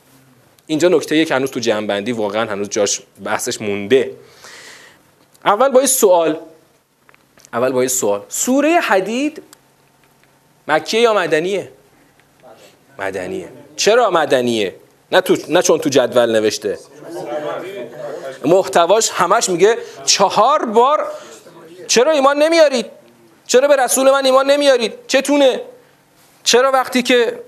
[0.67, 4.11] اینجا نکته یک هنوز تو جنبندی واقعا هنوز جاش بحثش مونده
[5.45, 6.37] اول با سوال
[7.53, 9.41] اول با سوال سوره حدید
[10.67, 11.71] مکیه یا مدنیه؟
[12.99, 14.75] مدنیه چرا مدنیه؟
[15.11, 16.77] نه, تو، نه چون تو جدول نوشته.
[18.45, 21.07] محتواش همش میگه چهار بار
[21.87, 22.85] چرا ایمان نمیارید؟
[23.47, 25.61] چرا به رسول من ایمان نمیارید؟ چتونه
[26.43, 27.39] چرا وقتی که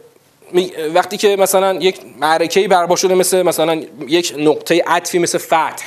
[0.93, 5.85] وقتی که مثلا یک معرکه‌ای برپا شده مثل مثلا یک نقطه عطفی مثل فتح؟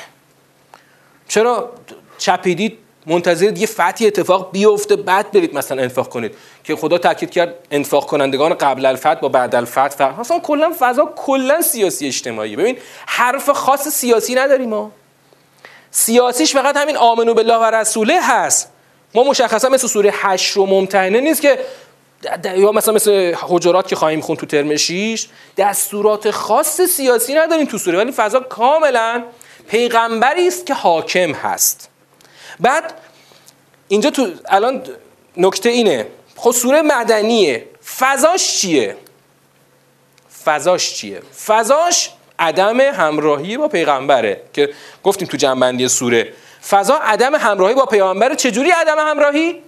[1.28, 1.72] چرا
[2.18, 6.34] چپیدید منتظر یه فتحی اتفاق بیفته بعد برید مثلا انفاق کنید.
[6.64, 10.20] که خدا تاکید کرد انفاق کنندگان قبل الفتح با بعد الفتح فرق.
[10.20, 14.90] اصلا کلا فضا کلا سیاسی اجتماعی ببین حرف خاص سیاسی نداریم ما.
[15.90, 18.70] سیاسیش فقط همین آمنو بالله و رسوله هست.
[19.14, 21.58] ما مشخصا مثل سوره 8 رو ممتحنه نیست که
[22.56, 27.78] یا مثلا مثل حجرات که خواهیم خون تو ترم 6 دستورات خاص سیاسی نداریم تو
[27.78, 27.98] سوره.
[27.98, 29.22] ولی فضا کاملا
[29.68, 31.91] پیغمبری است که حاکم هست.
[32.62, 32.94] بعد
[33.88, 34.82] اینجا تو الان
[35.36, 36.06] نکته اینه.
[36.36, 37.66] خب سوره مدنیه
[37.98, 38.96] فضاش چیه؟
[40.44, 44.72] فضاش چیه؟ فضاش عدم همراهی با پیغمبره که
[45.02, 46.32] گفتیم تو جنبندی سوره.
[46.68, 48.36] فضا عدم همراهی با پیغمبره.
[48.36, 49.62] چجوری عدم همراهی؟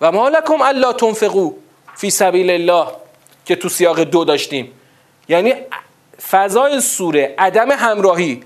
[0.00, 1.52] و ما لکم الا تنفقو
[1.96, 2.86] فی سبیل الله
[3.44, 4.72] که تو سیاق دو داشتیم.
[5.28, 5.54] یعنی
[6.30, 8.42] فضای سوره عدم همراهی.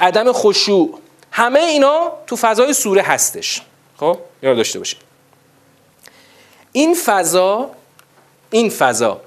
[0.00, 0.98] عدم خشوع.
[1.38, 3.60] همه اینا تو فضای سوره هستش.
[3.96, 4.98] خب؟ یاد داشته باشید.
[6.72, 7.70] این فضا
[8.50, 9.20] این فضا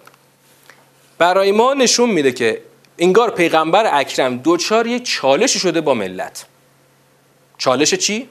[1.18, 2.62] برای ما نشون میده که
[2.98, 6.46] انگار پیغمبر اکرم دوچار یک چالش شده با ملت.
[7.58, 8.30] چالش چی؟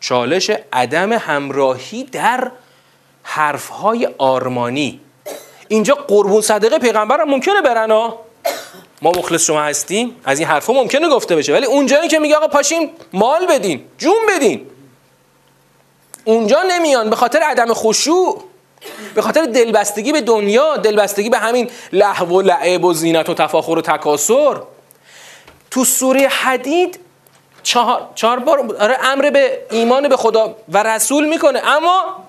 [0.00, 2.50] چالش عدم همراهی در
[3.22, 5.00] حرفهای آرمانی.
[5.68, 7.90] اینجا قربون صدقه پیغمبر هم ممکنه برن
[9.02, 12.48] ما مخلص شما هستیم از این حرفها ممکنه گفته بشه ولی اونجایی که میگه آقا
[12.48, 14.66] پاشین مال بدین جون بدین.
[16.24, 18.44] اونجا نمیان به خاطر عدم خشوع
[19.14, 23.78] به خاطر دلبستگی به دنیا دلبستگی به همین لحو و لعب و زینت و تفاخر
[23.78, 24.62] و تکاسر
[25.70, 26.98] تو سوره حدید
[27.62, 32.24] چهار, چهار بار آره امر به ایمان به خدا و رسول می‌کنه اما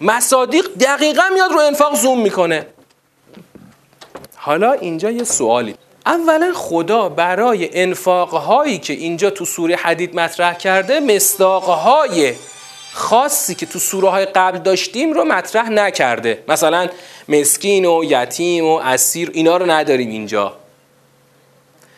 [0.00, 2.66] مصادیق دقیقا میاد رو انفاق زوم می‌کنه.
[4.44, 5.74] حالا اینجا یه سوالی.
[6.06, 12.34] اولا خدا برای انفاقهایی که اینجا تو سوره حدید مطرح کرده مصداقهای
[12.92, 16.44] خاصی که تو سوره های قبل داشتیم رو مطرح نکرده.
[16.48, 16.88] مثلا
[17.28, 20.56] مسکین و یتیم و اسیر اینا رو نداریم اینجا.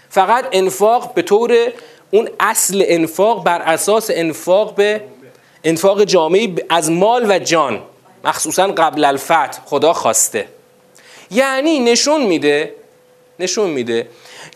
[0.09, 1.55] فقط انفاق به طور
[2.11, 5.01] اون اصل انفاق بر اساس انفاق به
[5.65, 7.83] انفاق جامعی از مال و جان.
[8.25, 10.49] مخصوصا قبل الفتح خدا خواسته.
[11.35, 12.75] یعنی نشون میده
[13.39, 14.09] نشون میده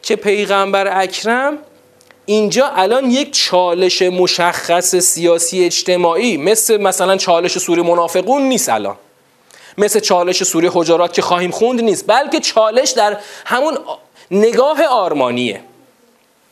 [0.02, 1.58] که پیغمبر اکرم
[2.26, 8.96] اینجا الان یک چالش مشخص سیاسی اجتماعی مثل مثلا چالش سوری منافقون نیست الان.
[9.78, 13.78] مثل چالش سوری حجرات که خواهیم خوند نیست بلکه چالش در همون
[14.30, 15.60] نگاه آرمانیه.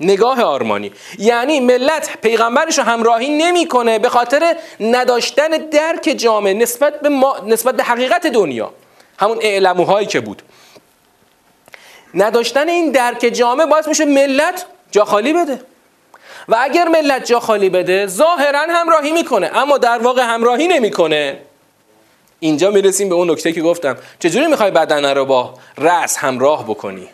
[0.01, 0.93] نگاه آرمانی.
[1.19, 7.77] یعنی ملت پیغمبرش رو همراهی نمی‌کنه به خاطر نداشتن درک جامعه نسبت به, ما، نسبت
[7.77, 8.73] به حقیقت دنیا.
[9.19, 10.43] همون اعلموهایی که بود.
[12.15, 15.61] نداشتن این درک جامعه باعث میشه ملت جا خالی بده.
[16.49, 21.39] و اگر ملت جا خالی بده ظاهرا همراهی می‌کنه اما در واقع همراهی نمی‌کنه.
[22.41, 23.97] اینجا می‌رسیم به اون نکته که گفتم.
[24.19, 27.09] چجوری می‌خوای بدنه رو با رأس همراه بکنی؟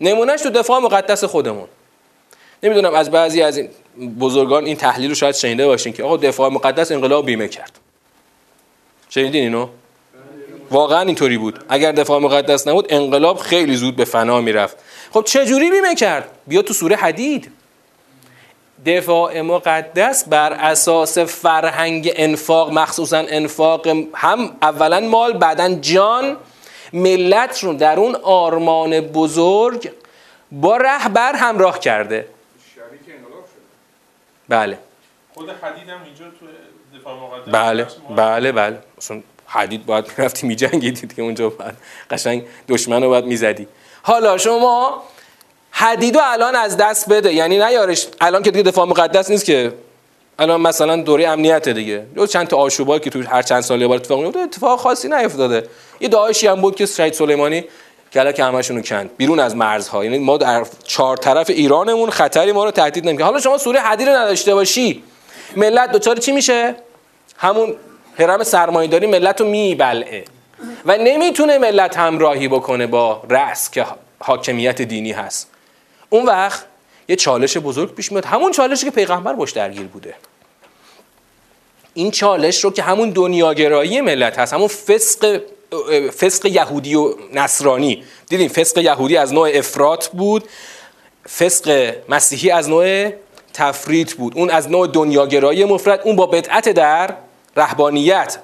[0.00, 1.68] نمونهش تو دفاع مقدس خودمون.
[2.62, 3.70] نمی‌دونم از بعضی از این
[4.20, 7.78] بزرگان این تحلیل رو شاید شنیده باشین که آقا دفاع مقدس انقلاب بیمه کرد.
[9.08, 9.68] شنیدین اینو؟
[10.74, 11.64] واقعا اینطوری بود.
[11.68, 14.76] اگر دفاع مقدس نبود انقلاب خیلی زود به فنا می‌رفت.
[15.12, 17.52] خب چه جوری بیمه کرد؟ بیا تو سوره حدید.
[18.86, 26.36] دفاع مقدس بر اساس فرهنگ انفاق مخصوصا انفاق هم اولا مال بعدا جان
[26.92, 29.90] ملت رو در اون آرمان بزرگ
[30.52, 32.28] با رهبر همراه کرده.
[34.48, 34.78] بله.
[35.34, 36.46] خود حدید هم اینجا تو
[36.98, 38.78] دفاع مقدس بله بله بله.
[39.54, 41.76] حدید باید می‌رفتی میجنگیدی که اونجا بعد
[42.10, 43.66] قشنگ دشمن رو باید می‌زدی.
[44.02, 45.02] حالا شما
[45.70, 47.34] حدیدو الان از دست بده.
[47.34, 49.72] یعنی نیارش الان که دیگه دفاع مقدس نیست که.
[50.38, 52.06] الان مثلا دوره امنیت دیگه.
[52.14, 55.08] دو چند تا آشوبایی که تو هر چند سال یه بار اتفاق میفته اتفاق خاصی
[55.08, 55.68] نیفتاده.
[56.00, 57.64] یه داعشی هم بود که شهید سلیمانی
[58.12, 59.10] کلا که همشون کند.
[59.16, 60.04] بیرون از مرزها.
[60.04, 63.26] یعنی ما در چهار طرف ایرانمون خطری ما رو تهدید نمی‌کنه.
[63.26, 65.02] حالا شما سوره حدید رو نداشته باشی.
[65.56, 66.74] ملت دوچار چی میشه؟
[67.36, 67.76] همون
[68.18, 70.24] حرم سرمایه‌داری ملت رو میبلعه
[70.86, 73.86] و نمی‌تونه ملت همراهی بکنه با رأس که
[74.18, 75.50] حاکمیت دینی هست.
[76.10, 76.64] اون وقت
[77.08, 78.24] یه چالش بزرگ پیش میاد.
[78.24, 80.14] همون چالشی که پیغمبر باش درگیر بوده.
[81.94, 85.40] این چالش رو که همون دنیاگرایی ملت هست همون فسق
[86.18, 88.04] فسق یهودی و نصرانی.
[88.28, 90.44] دیدیم فسق یهودی از نوع افراط بود
[91.38, 93.10] فسق مسیحی از نوع
[93.54, 94.32] تفریط بود.
[94.36, 96.00] اون از نوع دنیاگرایی مفرد.
[96.04, 97.14] اون با بدعت در
[97.56, 98.38] رهبانیت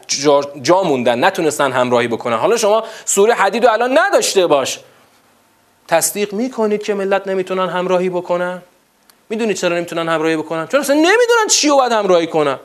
[0.62, 2.36] جا, موندن نتونستن همراهی بکنن.
[2.36, 4.78] حالا شما سوره حدید رو الان نداشته باش.
[5.88, 8.62] تصدیق می‌کنید که ملت نمی‌تونن همراهی بکنن؟
[9.28, 12.58] می‌دونید چرا نمی‌تونن همراهی بکنن؟ چون اصلا نمی‌دونن چی رو باید همراهی کنن؟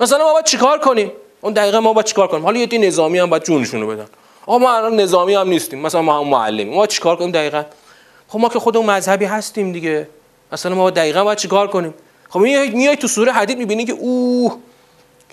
[0.00, 3.30] مثلا ما باید چیکار کنیم؟ اون دقیقا ما باید چیکار کنیم؟ حالا یه نظامی هم
[3.30, 4.06] باید جونشون رو بدن.
[4.46, 5.78] آقا ما الان نظامی هم نیستیم.
[5.78, 6.74] مثلا ما هم معلمیم.
[6.74, 7.64] ما چیکار کنیم دقیقا؟
[8.28, 10.08] خب ما که خودمون مذهبی هستیم دیگه.
[10.52, 11.94] مثلا ما دقیقا باید چیکار کنیم؟
[12.28, 14.56] خب میای تو سوره حدید می‌بینی که اوه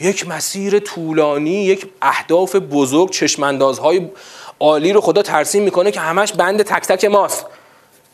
[0.01, 4.09] یک مسیر طولانی یک اهداف بزرگ چشماندازهای
[4.59, 7.45] عالی رو خدا ترسیم می‌کنه که همش بند تک تک ماست.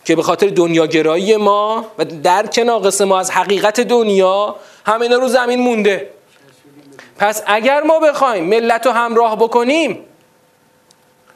[0.06, 5.60] که به خاطر دنیاگرایی ما و درک ناقص ما از حقیقت دنیا همه رو زمین
[5.60, 6.10] مونده.
[7.18, 10.00] پس اگر ما بخوایم ملت رو همراه بکنیم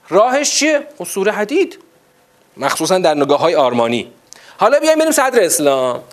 [0.10, 1.80] راهش چیه؟ خب حدید.
[2.58, 4.12] مخصوصا در نگاه های آرمانی.
[4.58, 6.04] حالا بیایم بریم صدر اسلام.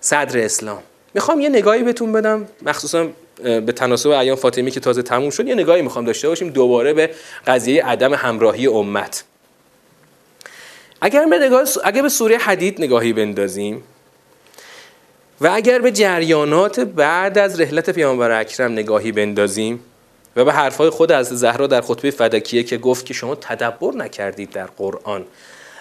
[0.00, 0.82] صدر اسلام.
[1.14, 3.08] می‌خوام یه نگاهی بهتون بدم مخصوصا
[3.42, 7.10] به تناسب ایام فاطمی که تازه تموم شد یه نگاهی می‌خوام داشته باشیم دوباره به
[7.46, 9.24] قضیه عدم همراهی امت.
[11.00, 13.82] اگر به نگاه اگر به سوره حدید نگاهی بندازیم
[15.40, 19.80] و اگر به جریانات بعد از رحلت پیامبر اکرم نگاهی بندازیم
[20.36, 24.50] و به حرفهای خود از زهرا در خطبه فدکیه که گفت که شما تدبر نکردید
[24.50, 25.24] در قرآن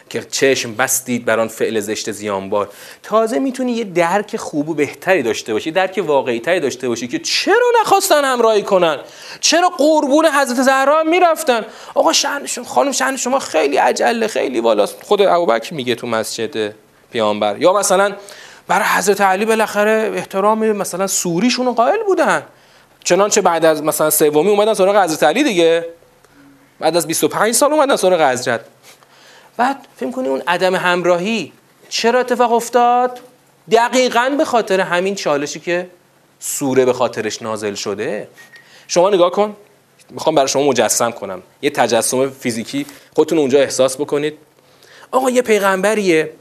[0.10, 2.70] که چشم بستید بر آن فعل زشت زیانبار.
[3.04, 7.20] تازه می‌تونی یه درک خوب و بهتری داشته باشی درک واقعی تری داشته باشی که
[7.20, 8.98] چرا نخواستن همراهی کنن؟
[9.40, 15.04] چرا قربون حضرت زهرا می‌رفتن؟ آقا شأنشون خانم شأن شما خیلی عجله خیلی بالاست.
[15.04, 16.74] خود ابوبکر میگه تو مسجد
[17.12, 17.56] پیامبر.
[17.60, 18.14] یا مثلا
[18.68, 22.44] برای حضرت علی بالاخره احترام مثلا سوریشون قائل بودن.
[23.04, 25.86] چنانچه بعد از مثلا سومی اومدن سراغ حضرت علی دیگه.
[26.80, 28.62] بعد از 25 سال اومدن سراغ حضرت.
[29.58, 31.52] بعد فکر کنی اون عدم همراهی
[31.90, 33.20] چرا اتفاق افتاد؟
[33.72, 35.88] دقیقا به خاطر همین چالشی که
[36.40, 38.28] سوره به خاطرش نازل شده.
[38.88, 39.56] شما نگاه کن.
[40.10, 41.44] می‌خوام برای شما مجسم کنم.
[41.62, 42.86] یه تجسم فیزیکی
[43.16, 44.38] خودتون اونجا احساس بکنید.
[45.12, 46.34] آقا یه پیغمبریه.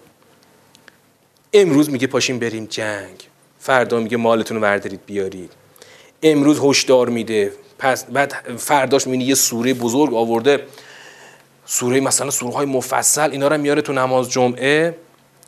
[1.52, 3.28] امروز میگه پاشیم بریم جنگ.
[3.58, 5.52] فردا میگه مالتون رو بردارید بیارید.
[6.22, 7.52] امروز هشدار میده.
[7.78, 10.66] پس بعد فرداش می‌بینی یه سوره بزرگ آورده.
[11.72, 14.96] سوره مثلا سوره های مفصل اینا رو میاره تو نماز جمعه.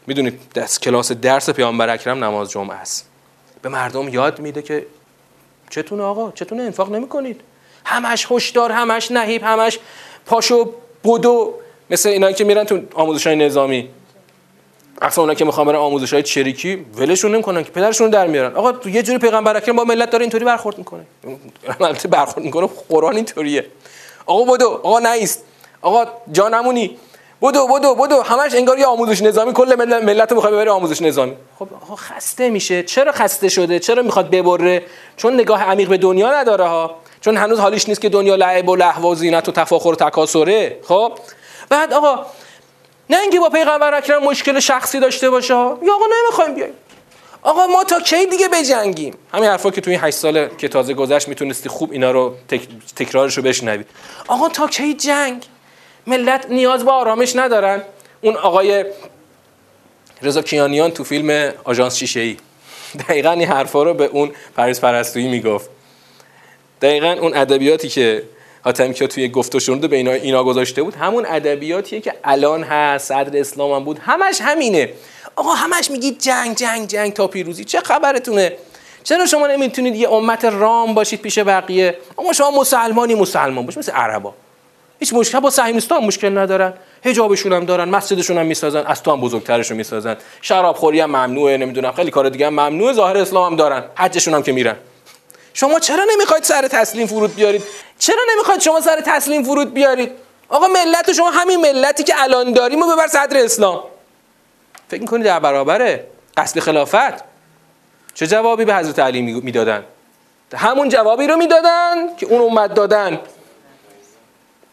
[0.06, 3.08] می‌دونید دست کلاس درس پیامبر اکرم نماز جمعه است.
[3.62, 4.86] به مردم یاد میده که
[5.70, 7.40] چتونه آقا؟ چتونه؟ انفاق نمی‌کنید.
[7.84, 9.78] همش هشدار همش نهیب همش
[10.26, 10.72] پاشو
[11.04, 11.54] بدو.
[11.90, 13.88] مثل اینایی که میرن تو آموزش های نظامی.
[15.02, 18.56] اصلا اونا که می‌خوان برن آموزش های چریکی ولشون نمی‌کنن که پدرشون در میارن.
[18.56, 21.06] آقا تو یه جوری پیغمبر اکرم با ملت داره اینطوری برخورد می‌کنه.
[21.80, 23.66] البته برخورد می‌کنه قرآن اینطوریه.
[24.26, 24.68] آقا بدو.
[24.68, 25.44] آقا نیست
[25.84, 26.98] آقا جانمونی.
[27.42, 28.22] بدو بدو بدو.
[28.22, 29.52] همش انگار یه آموزش نظامی.
[29.52, 31.36] کل ملت رو می‌خواد ببره آموزش نظامی.
[31.58, 32.82] خب آقا خسته میشه.
[32.82, 34.82] چرا خسته شده؟ چرا می‌خواد ببره؟
[35.16, 36.94] چون نگاه عمیق به دنیا نداره ها.
[37.20, 40.78] چون هنوز حالیش نیست که دنیا لعب و لهو و زینت و تفاخر و تکاسره
[40.88, 41.12] خب؟
[41.68, 42.26] بعد آقا
[43.10, 46.74] نه اینکه با پیغمبر اکرم مشکل شخصی داشته باشه یا آقا نمی‌خوایم بیایم.
[47.42, 50.94] آقا ما تا کی دیگه بجنگیم؟ همین حرفا که توی این 8 سال که تازه
[50.94, 52.60] گذشت می‌تونستی خوب اینا رو تک...
[52.96, 53.86] تکرارش رو بشنوید
[54.28, 55.46] آقا تا کی جنگ؟
[56.06, 57.82] ملت نیاز به آرامش ندارن.
[58.20, 58.84] اون آقای
[60.22, 62.36] رضا کیانیان تو فیلم آژانس شیشه ای
[63.08, 65.70] دقیقا این حرفا رو به اون پریز پرستویی می‌گفت.
[66.82, 68.22] دقیقا اون ادبیاتی که
[68.64, 72.62] حاتمی که توی گفت و شنود به اینا, اینا گذاشته بود همون ادبیاتیه که الان
[72.62, 74.92] هست صدر اسلام هم بود همش همینه.
[75.36, 77.64] آقا همش میگید جنگ جنگ جنگ تا پیروزی.
[77.64, 78.52] چه خبرتونه؟
[79.04, 83.92] چرا شما نمی‌تونید یه امت رام باشید پیش بقیه؟ اما شما مسلمانی مسلمان باشید مثل
[83.92, 84.34] عربا.
[85.04, 86.72] هیچ مشکل با صهیونیستان مشکل ندارن.
[87.04, 90.16] حجابشون هم دارن مسجدشون هم می‌سازن از تو هم بزرگترشون می‌سازن.
[90.42, 92.92] شراب خوری هم ممنوعه نمی‌دونم خیلی کار دیگه هم ممنوعه.
[92.92, 93.84] ظاهر اسلام هم دارن.
[93.98, 94.76] حجشون هم که میرن.
[95.54, 97.62] شما چرا نمی‌خواید سر تسلیم فرود بیارید؟
[97.98, 100.10] چرا نمی‌خواید شما سر تسلیم فرود بیارید؟
[100.48, 103.82] آقا ملت شما همین ملتی که الان داریم و ببر صدر اسلام.
[104.88, 107.24] فکر می‌کنید در برابره؟ قصد خلافت.
[108.14, 109.84] چه جوابی به حضرت علی می‌دادن؟
[110.56, 113.20] همون جوابی رو می‌دادن که اون امت دادن.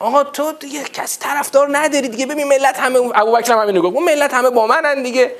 [0.02, 2.26] آقا تو دیگه کسی طرفدار نداری دیگه.
[2.26, 3.96] ببین ملت همه ابوبکر هم همین گفت.
[3.96, 5.32] اون ملت همه با منن دیگه.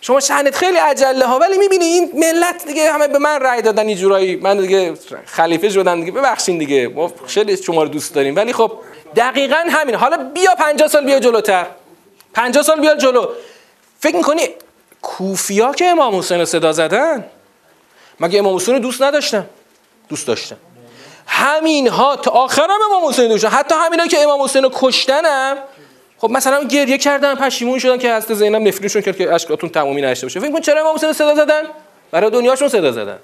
[0.00, 3.86] شما شأنت خیلی عجله ها ولی می‌بینی این ملت دیگه همه به من رأی دادن
[3.86, 4.94] اینجورایی من دیگه
[5.26, 6.12] خلیفه شدن دیگه.
[6.12, 6.88] ببخشین دیگه.
[6.88, 8.36] ما خیلی شما رو دوست داریم.
[8.36, 8.72] ولی خب
[9.16, 9.94] دقیقا همین.
[9.94, 11.66] حالا بیا 50 سال بیا جلوتر.
[12.34, 13.28] 50 سال بیا جلو.
[14.00, 14.48] فکر می‌کنی
[15.02, 17.24] کوفیا که امام حسین صدا زدن؟
[18.20, 19.46] مگه امام حسین دوست نداشتن؟
[20.08, 20.56] دوست داشتن.
[21.28, 25.56] همین ها تا آخر هم امام حسین دوستن حتی همینا که امام حسین رو کشتنم
[26.18, 30.26] خب مثلا گریه کردن پشیمون شدن که حضرت زینب نفرینشون کرد که اشکاتون تمامی نشته
[30.26, 30.40] باشه.
[30.40, 31.62] فکر کن چرا امام حسین صدا زدن؟
[32.10, 33.18] برای دنیاشون صدا زدن.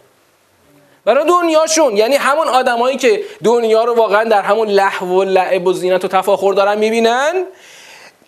[1.05, 1.97] برای دنیاشون.
[1.97, 6.09] یعنی همون آدمایی که دنیا رو واقعا در همون لحو و لعب و زینت و
[6.09, 7.45] تفاخر دارن می‌بینن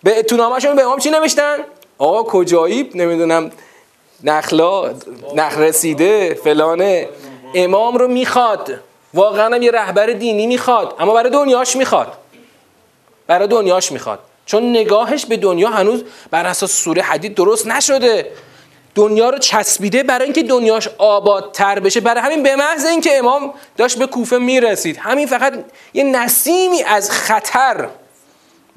[0.03, 1.57] به اتونامشون به امام چی نوشتن؟
[1.97, 3.51] آقا کجایی نمی‌دونم.
[4.23, 4.93] نخلا
[5.35, 7.09] نخ رسیده فلانه.
[7.55, 8.79] امام رو می‌خواد.
[9.13, 12.13] واقعا هم یه رهبر دینی می‌خواد اما برای دنیاش می‌خواد.
[13.27, 14.19] برای دنیاش می‌خواد.
[14.45, 18.31] چون نگاهش به دنیا هنوز بر اساس سوره حدید درست نشده.
[18.95, 21.99] دنیا رو چسبیده برای اینکه دنیاش آبادتر بشه.
[21.99, 24.97] برای همین به محض اینکه امام داشت به کوفه می‌رسید.
[24.97, 25.53] همین فقط
[25.93, 27.87] یه نسیمی از خطر.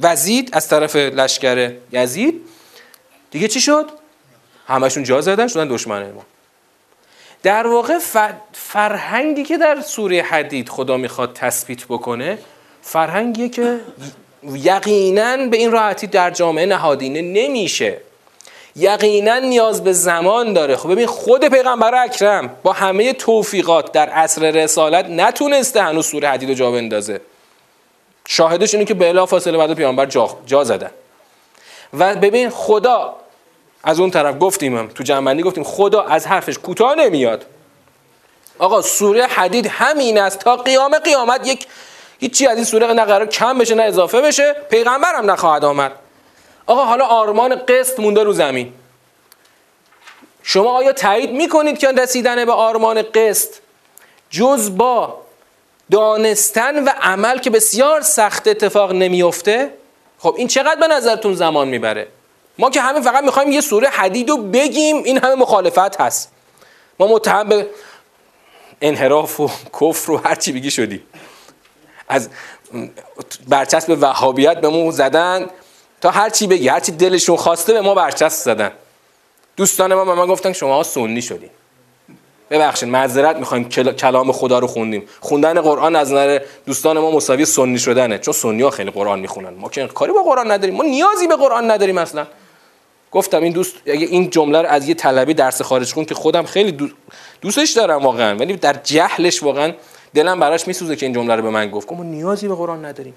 [0.00, 2.40] وزید از طرف لشکر یزید.
[3.30, 3.90] دیگه چی شد؟
[4.66, 6.24] همشون جا زدن شدن دشمن امام.
[7.42, 7.98] در واقع
[8.52, 12.38] فرهنگی که در سوره حدید خدا می‌خواد تثبیت بکنه
[12.82, 13.80] فرهنگیه که
[14.42, 17.96] یقینا به این راحتی در جامعه نهادینه نمیشه.
[18.76, 20.76] یقینا نیاز به زمان داره.
[20.76, 26.48] خب ببین خود پیغمبر اکرم با همه توفیقات در عصر رسالت نتونسته هنوز سوره حدید
[26.48, 27.20] رو جا بندازه.
[28.28, 30.90] شاهدش اینه که بلا فاصله بعد پیامبر جا, جا زدن.
[31.98, 33.16] و ببین خدا
[33.84, 37.46] از اون طرف گفتیم هم تو جنبندی گفتیم خدا از حرفش کوتاه نمیاد.
[38.58, 41.66] آقا سوره حدید همین است تا قیام قیامت یک
[42.18, 45.92] هیچی از این سوره نه قرار کم بشه نه اضافه بشه پیغمبر هم نخواهد آمد.
[46.66, 48.72] آقا حالا آرمان قسط مونده رو زمین.
[50.42, 53.54] شما آیا تایید می‌کنید که رسیدن به آرمان قسط
[54.30, 55.20] جز با
[55.90, 59.70] دانستن و عمل که بسیار سخت اتفاق نمیفته
[60.18, 62.08] خب این چقدر به نظرتون زمان می‌بره؟
[62.58, 66.32] ما که همه فقط می‌خوایم یه سوره حدید رو بگیم این همه مخالفت هست.
[66.98, 67.66] ما متهم به
[68.80, 71.02] انحراف و کفر و هر چی بگی شدی.
[72.08, 72.28] از
[73.48, 75.46] برچسب وهابیت به ما زدن
[76.00, 78.72] تا هر چی بگی هر چی دلشون خواسته به ما برچسب زدن.
[79.56, 81.50] دوستان ما به من گفتن شما سنی شدین.
[82.50, 85.02] ببخشید معذرت می‌خوایم کلام خدا رو خوندیم.
[85.20, 88.18] خوندن قرآن از نظر دوستان ما مساوی سنی شدنه.
[88.18, 89.54] چون سنی ها خیلی قرآن می‌خونن.
[89.54, 90.76] ما که کاری با قرآن نداریم.
[90.76, 92.26] ما نیازی به قرآن نداریم اصلا.
[93.12, 96.42] گفتم این دوست اگه این جمله رو از یه طلبی درس خارج کن که خودم
[96.42, 96.90] خیلی
[97.40, 98.36] دوستش دارم واقعا.
[98.36, 99.72] ولی در جهلش واقعا
[100.14, 101.92] دلم براش میسوزه که این جمله رو به من گفت.
[101.92, 103.14] ما نیازی به قرآن نداریم.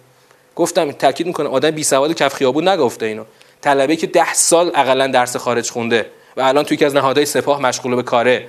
[0.56, 1.50] گفتم تاکید می‌کنه.
[1.50, 3.24] آدم بی سواد کف خیابون نگفته اینو.
[3.62, 6.06] طلبه که ده سال اقلا درس خارج خونده
[6.38, 8.48] و الان توی یکی از نهادهای سپاه مشغول به کاره.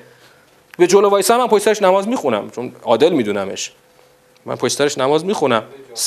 [0.79, 3.73] به جلو وایسا من پشتش نماز می‌خونم چون عادل میدونمش.
[4.47, 5.63] من پشتش نماز می‌خونم.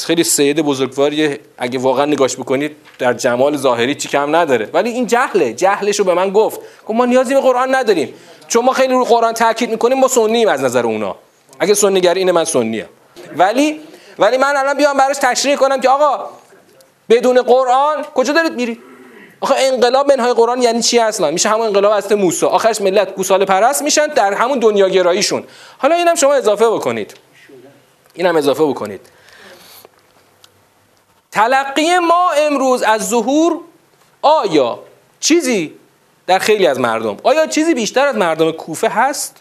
[0.05, 4.69] خیلی سید بزرگواریه اگه واقعا نگاش بکنید در جمال ظاهری چی کم نداره.
[4.73, 6.59] ولی این جهله جهلش رو به من گفت.
[6.59, 8.13] گفت ما نیازی به قرآن نداریم.
[8.47, 11.15] چون ما خیلی رو قرآن تاکید می‌کنیم ما سنیم از نظر اونا.
[11.59, 12.85] اگه سنیگری اینه من سنیم
[13.37, 13.79] ولی
[14.19, 16.29] ولی من الان بیام براش تشریح کنم که آقا
[17.09, 18.79] بدون قرآن کجا دارید میری؟
[19.41, 22.45] آخه انقلاب منهای قرآن یعنی چی اصلا؟ میشه همون انقلاب است موسی.
[22.45, 25.43] آخرش ملت گوساله پرست میشن در همون دنیاگراییشون.
[25.77, 27.13] حالا اینم شما اضافه بکنید.
[28.13, 29.01] اینم اضافه بکنید.
[31.31, 33.59] تلقی ما امروز از ظهور
[34.21, 34.79] آیا
[35.19, 35.73] چیزی
[36.27, 39.37] در خیلی از مردم آیا چیزی بیشتر از مردم کوفه هست؟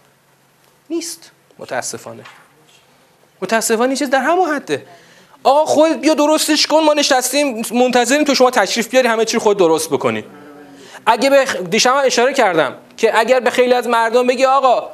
[0.91, 1.31] نیست.
[1.59, 2.23] متاسفانه.
[3.43, 4.87] متاسفانه چیز در همون حده.
[5.47, 9.59] آقا خود بیا درستش کن ما نشستیم منتظریم تو شما تشریف بیاری همه چی خود
[9.59, 10.25] درست بکنی.
[11.07, 14.89] اگه به دیشب اشاره کردم که اگر به خیلی از مردم بگی آقا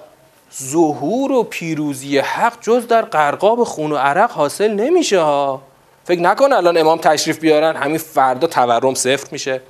[0.62, 5.62] ظهور و پیروزی حق جز در قرقاب خون و عرق حاصل نمیشه ها.
[6.04, 9.60] فکر نکن الان امام تشریف بیارن همین فردا تورم صفر میشه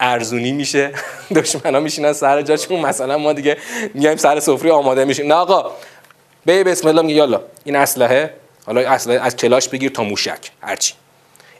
[0.00, 0.92] ارزونی میشه
[1.36, 3.56] دشمنا میشینن سر جاشون مثلا ما دیگه
[3.94, 5.26] میایم سر سفره آماده میشیم.
[5.26, 5.70] نه آقا
[6.46, 8.40] به بسم الله میگه یالا این اسلحه
[8.70, 10.94] حالا اسلحه از کلاش بگیر تا موشک هرچی.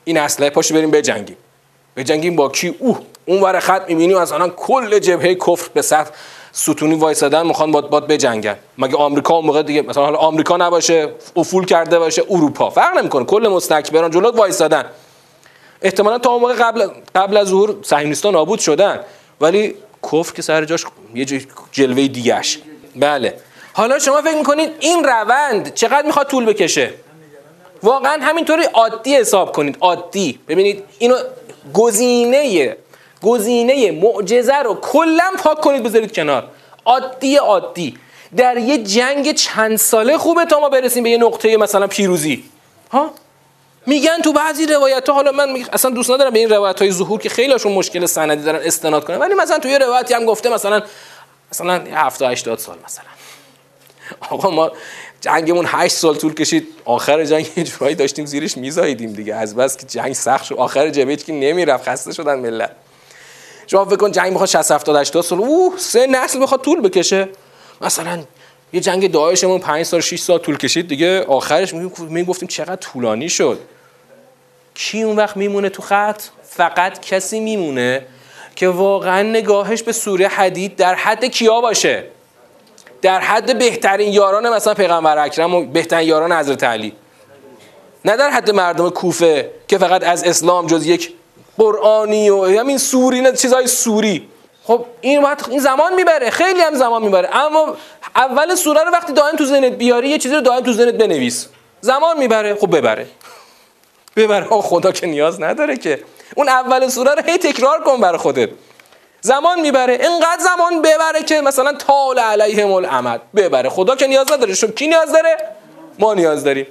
[0.04, 1.36] این اسلحه پاشو بریم بجنگیم.
[1.96, 6.10] بجنگیم با کی؟ اوه اون ور خط می‌بینی مثلا کل جبهه کفر به سطح
[6.52, 8.56] ستونی وایسادن می‌خوان باد باد بجنگن.
[8.78, 12.70] مگه آمریکا اون موقع دیگه مثلا حالا آمریکا نباشه افول کرده باشه اروپا.
[12.70, 13.24] فرق نمی‌کنه.
[13.24, 14.84] کل مستکبران جلوت وایسادن.
[15.82, 19.00] احتمالا تا اون موقع قبل قبل از ظهور صهیونیستان نابود شدن.
[19.40, 19.74] ولی
[20.12, 20.84] کفر که سر جاش
[21.14, 21.26] یه
[21.72, 22.58] جلوه دیگهش.
[22.96, 23.34] بله.
[23.72, 26.94] حالا شما فکر می‌کنید این روند چقدر می‌خواد طول بکشه؟
[27.82, 30.40] واقعا همینطوری عادی حساب کنید عادی.
[30.48, 31.16] ببینید اینو
[31.74, 32.76] گزینه
[33.22, 36.48] گزینه معجزه رو کلا پاک کنید بذارید کنار.
[36.84, 37.98] عادی عادی.
[38.36, 42.44] در یه جنگ چند ساله خوبه تا ما برسیم به یه نقطه مثلا پیروزی.
[42.90, 43.10] ها؟
[43.86, 47.20] میگن تو بعضی روایت ها حالا من اصلا دوست ندارم به این روایت های ظهور
[47.20, 50.82] که خیلیشون مشکل سندی دارن استناد کنم ولی مثلا تو یه روایتی هم گفته مثلا
[51.52, 53.19] مثلا 70 80 سال مثلا.
[54.30, 54.72] آقا ما
[55.20, 56.66] جنگمون 8 سال طول کشید.
[56.84, 59.34] آخر جنگ یه جورایی داشتیم زیرش میزاییدیم دیگه.
[59.34, 60.54] از بس که جنگ سخت شد.
[60.54, 61.88] آخر جبهه که نمی‌رفت.
[61.88, 62.70] خسته شدن ملت.
[63.66, 65.38] شما فکر کن جنگ می‌خواد 60 70 80 سال.
[65.38, 67.28] اوه سه نسل بخواد طول بکشه.
[67.80, 68.22] مثلا
[68.72, 71.24] یه جنگ داعشمون 5 سال 6 سال طول کشید دیگه.
[71.24, 73.58] آخرش می‌گفتیم چقدر طولانی شد.
[74.74, 78.06] کی اون وقت میمونه تو خط؟ فقط کسی میمونه
[78.56, 82.04] که واقعا نگاهش به سوره حدید در حد کیا باشه.
[83.02, 86.92] در حد بهترین یاران مثلا پیغمبر اکرم و بهترین یاران حضرت علی.
[88.04, 91.14] نه در حد مردم کوفه که فقط از اسلام جز یک
[91.58, 94.28] قرآنی و همین سوری نه چیزای سوری.
[94.64, 97.36] خب این وقت این زمان می‌بره خیلی هم زمان می‌بره.
[97.36, 97.76] اما
[98.16, 101.48] اول سوره رو وقتی دائم تو ذهنت بیاری یه چیزی رو دائم تو ذهنت بنویس.
[101.80, 103.06] زمان می‌بره خب ببره.
[104.16, 104.44] ببره.
[104.44, 106.00] خدا که نیاز نداره که.
[106.36, 108.48] اون اول سوره رو هی تکرار کن برای خودت.
[109.20, 109.92] زمان می‌بره.
[109.92, 113.68] اینقدر زمان ببره که مثلا طال علیهم الامد ببره.
[113.68, 114.54] خدا که نیاز نداره.
[114.54, 115.36] شو کی نیاز داره؟
[115.98, 116.66] ما نیاز داریم.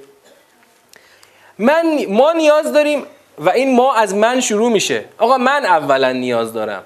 [1.58, 3.06] من ما نیاز داریم
[3.38, 5.04] و این ما از من شروع میشه.
[5.18, 6.84] آقا من اولا نیاز دارم.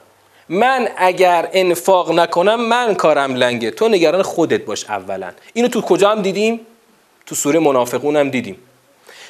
[0.48, 3.70] من اگر انفاق نکنم من کارم لنگه.
[3.70, 5.30] تو نگران خودت باش اولا.
[5.52, 6.66] اینو تو کجا هم دیدیم؟
[7.26, 8.58] تو سوره منافقون هم دیدیم.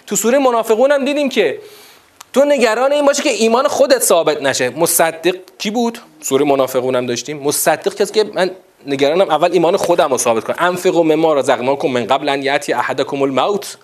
[0.07, 1.59] تو سوره منافقون هم دیدیم که
[2.35, 4.71] تو نگران این باشه که ایمان خودت ثابت نشه.
[4.71, 7.39] مصدق کی بود؟ سوره منافقون هم داشتیم.
[7.39, 8.51] مصدق کسی که من
[8.87, 10.57] نگرانم اول ایمان خودم رو ثابت کنم.
[10.59, 13.77] انفقوا مما رزقناکم من قبل ان یاتی احدکم الموت.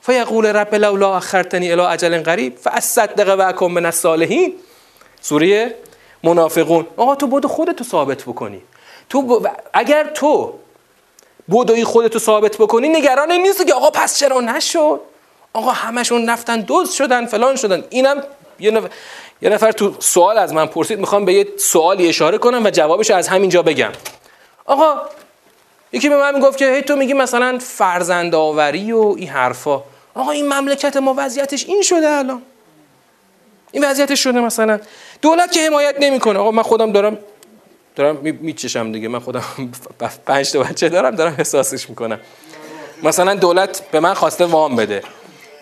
[0.00, 4.54] فیقول رب لولا اخرتنی الى اجل قریب فاصدق و اکن من الصالحین.
[5.20, 5.74] سوره
[6.22, 6.86] منافقون.
[6.96, 8.62] آقا تو بود خودتو ثابت بکنی.
[9.08, 10.52] تو اگر تو
[11.48, 15.00] بودوی خودتو ثابت بکنی نگران این نیست که آقا پس چرا نشد؟
[15.56, 17.84] آقا همشون نفتن دوز شدن فلان شدن.
[17.90, 18.22] اینم
[18.58, 18.88] یه نفر,
[19.42, 23.10] یه نفر تو سوال از من پرسید می‌خوام به یه سوالی اشاره کنم و جوابش
[23.10, 23.92] از همینجا بگم.
[24.64, 24.94] آقا
[25.92, 29.82] یکی به من می‌گفت که هی تو میگی مثلا فرزند آوری و این حرفا.
[30.14, 32.42] آقا این مملکت ما وضعیتش این شده الان.
[33.72, 34.80] این وضعیتش شده مثلا.
[35.22, 36.38] دولت که حمایت نمی‌کنه.
[36.38, 37.18] آقا من خودم دارم
[37.96, 39.08] دارم میچشم دیگه.
[39.08, 39.42] من خودم
[40.26, 42.20] پنج تا بچه دارم دارم احساسش می‌کنم.
[43.02, 45.02] مثلا دولت به من خواسته وام بده.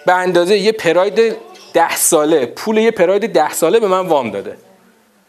[0.07, 1.37] به اندازه یه پراید
[1.73, 4.57] ده ساله پول یه پراید ده ساله به من وام داده.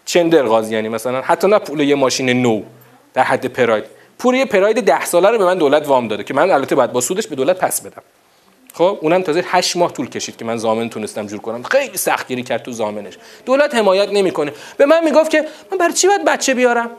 [0.06, 2.62] چندر یعنی مثلا حتی نه پول یه ماشین نو
[3.14, 3.84] در حد پراید.
[4.20, 6.92] پول یه پراید ده ساله رو به من دولت وام داده که من البته باید
[6.92, 8.02] با سودش به دولت پس بدم.
[8.74, 11.64] خب اونم تازه 8 ماه طول کشید که من زامن تونستم جور کنم.
[11.64, 13.18] خیلی سختگیری کرد تو زامنش.
[13.46, 14.54] دولت حمایت نمی‌کنه.
[14.78, 16.90] به من می‌گفت که من برای چی باید بچه بیارم؟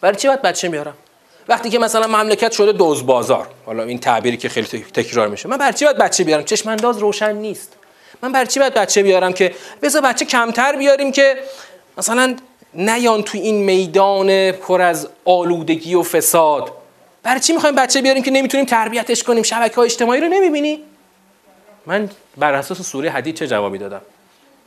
[0.00, 0.94] برای چی باید بچه بیارم؟
[1.48, 5.48] وقتی که مثلا مملکت شده دوز بازار حالا این تعبیری که خیلی تکرار میشه.
[5.48, 7.72] من برای چی باید بچه بیارم؟ چشم انداز روشن نیست.
[8.22, 11.36] من برای چی باید بچه بیارم که بذار بچه کمتر بیاریم که
[11.98, 12.36] مثلا
[12.74, 16.72] نیان تو این میدان پر از آلودگی و فساد.
[17.22, 20.80] برای چی می‌خوایم بچه بیاریم که نمی‌تونیم تربیتش کنیم؟ شبکه های اجتماعی رو نمی‌بینی؟
[21.86, 24.00] من بر اساس سوره حدید چه جوابی دادم؟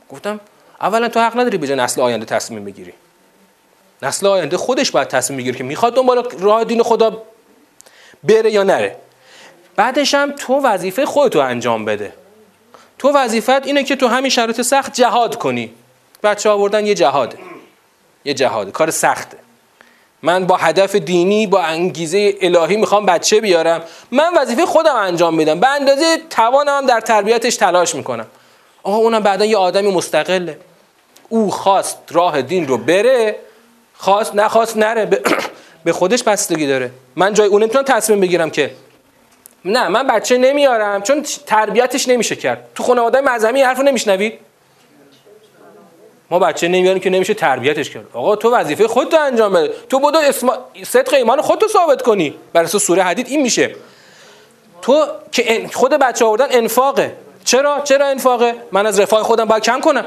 [0.08, 0.40] گفتم
[0.80, 2.92] اولا تو حق نداری به نسل آینده تصمیم بگیری.
[4.02, 7.22] نسل آینده خودش باید تصمیم بگیره که می‌خواد دنبال راه دین خدا
[8.24, 8.96] بره یا نره.
[9.76, 12.12] بعدش هم تو وظیفه خودتو انجام بده.
[12.98, 15.72] تو وظیفت اینه که تو همین شرایط سخت جهاد کنی.
[16.22, 17.38] بچه آوردن یه جهاده.
[18.24, 18.70] یه جهاده.
[18.70, 19.36] کار سخته.
[20.22, 23.82] من با هدف دینی با انگیزه الهی می‌خوام بچه بیارم.
[24.10, 25.60] من وظیفه خودم انجام میدم.
[25.60, 28.26] به اندازه توانم در تربیتش تلاش می‌کنم.
[28.82, 30.58] آقا اونم بعدا یه آدمی مستقله.
[31.28, 33.36] او خواست راه دین رو بره.
[34.02, 35.08] خواست نخواست نره
[35.84, 36.90] به خودش بستگی داره.
[37.16, 38.70] من جای اون نمی‌تونم تصمیم بگیرم که
[39.64, 42.68] نه من بچه نمیارم چون تربیتش نمیشه کرد.
[42.74, 44.38] تو خانواده مذهبی حرفو نمیشنوید
[46.30, 48.04] ما بچه نمیاریم که نمیشه تربیتش کرد.
[48.12, 49.74] آقا تو وظیفه خودت انجام بده.
[49.88, 50.50] تو بدو اسم...
[50.86, 52.34] صدق ایمان خودتو ثابت کنی.
[52.52, 53.74] بر اساس سوره حدید این میشه.
[54.82, 57.16] تو که خود بچه آوردن انفاقه.
[57.44, 60.06] چرا؟ چرا انفاقه؟ من از رفاه خودم باید کم کنم.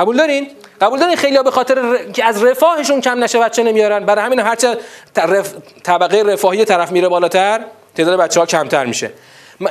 [0.00, 2.04] قبول دارین؟ قبول دارین خیلی به خاطر.
[2.12, 4.04] که از رفاهشون کم نشه بچه نمیارن.
[4.04, 4.78] برای همین هرچه
[5.16, 5.54] رف...
[5.82, 7.60] طبقه رفاهی طرف میره بالاتر
[7.96, 9.10] تعداد بچه ها کمتر میشه.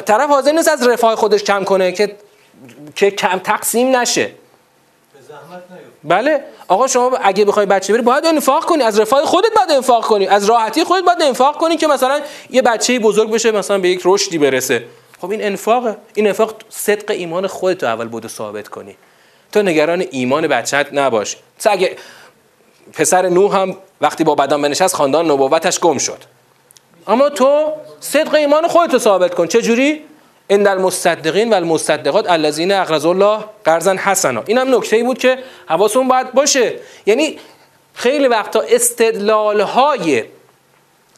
[0.06, 2.16] طرف حاضر نیست از رفاه خودش کم کنه که
[2.96, 4.32] که کم تقسیم نشه.
[6.04, 6.44] بله.
[6.68, 8.84] آقا شما اگه بخوای بچه بری باید انفاق کنی.
[8.84, 10.28] از رفاه خودت باید انفاق کنی.
[10.28, 12.20] از راحتی خودت باید انفاق کنی که مثلا
[12.50, 14.84] یه بچه بزرگ بشه مثلا به یک رشدی برسه.
[15.22, 15.98] خب این انفاقه.
[16.16, 18.96] این انفاق صدق ایمان خودت اول بوده ثابت کنی.
[19.52, 21.38] تو نگران ایمان بچت نباش.
[21.66, 21.96] اگه
[22.94, 26.18] پسر نوح هم وقتی با بدن بنشست خاندان نبوتش گم شد.
[27.08, 29.48] اما تو صدق ایمان خودت ثابت کن.
[29.48, 30.04] چه جوری
[30.50, 34.44] ان المصدقین و المصدقات الذين اقرضوا الله قرضا حسنا.
[34.46, 35.38] این هم نکته ای بود که
[35.68, 36.74] حواسون باید باشه.
[37.06, 37.38] یعنی
[37.94, 40.24] خیلی وقتا استدلال های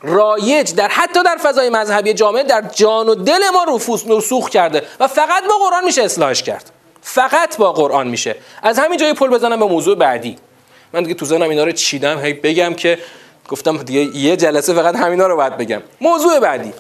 [0.04, 4.84] رایج در حتی در فضای مذهبی جامعه در جان و دل ما رفوس رسوخ کرده
[5.00, 6.72] و فقط با قرآن میشه اصلاحش کرد.
[7.02, 8.36] فقط با قرآن میشه.
[8.64, 10.36] از همین جای پل بزنم به موضوع بعدی.
[10.94, 12.98] من دیگه تو زنم اینا رو چیدم هی بگم که
[13.50, 15.82] گفتم دیگه یه جلسه فقط همینا رو باید بگم.
[16.02, 16.74] موضوع بعدی.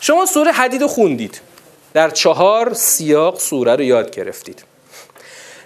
[0.00, 1.40] شما سوره حدید رو خوندید.
[1.94, 4.64] در چهار سیاق سوره رو یاد گرفتید.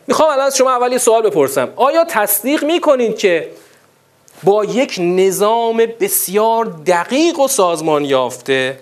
[0.07, 1.69] می‌خوام الان از شما اول یه سوال بپرسم.
[1.77, 3.51] آیا تصدیق می‌کنید که
[4.43, 8.79] با یک نظام بسیار دقیق و سازمان یافته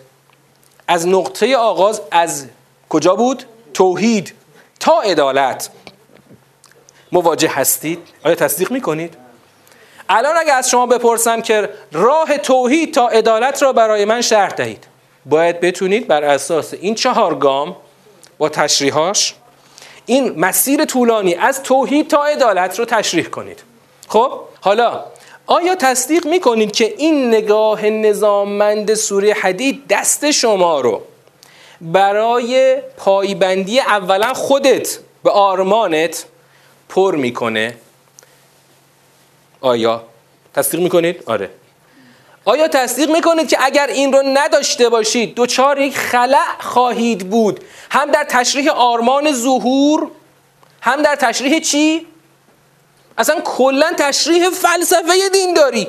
[0.89, 2.47] از نقطه آغاز از
[2.89, 3.45] کجا بود؟
[3.75, 4.35] توحید.
[4.81, 5.71] تا عدالت
[7.13, 9.17] مواجه هستید؟ آیا تصدیق می‌کنید؟
[10.09, 14.87] الان اگر از شما بپرسم که راه توحید تا عدالت را برای من شرح دهید
[15.27, 17.77] باید بتونید بر اساس این چهار گام
[18.39, 19.35] با تشریحاش
[20.07, 23.63] این مسیر طولانی از توحید تا عدالت رو تشریح کنید
[24.09, 25.05] خب حالا
[25.47, 31.03] آیا تصدیق می‌کنید که این نگاه نظاممند سوره حدید دست شما رو
[31.81, 36.25] برای پایبندی اولا خودت به آرمانت
[36.89, 37.77] پر می‌کنه.
[39.61, 40.05] آیا
[40.55, 41.51] تصدیق می‌کنید؟ آره.
[42.45, 48.11] آیا تصدیق می‌کنید که اگر این رو نداشته باشید دوچار یک خلع خواهید بود؟ هم
[48.11, 50.11] در تشریح آرمان ظهور
[50.81, 52.07] هم در تشریح چی؟
[53.19, 55.89] اصلا کلا تشریح فلسفه دینداری.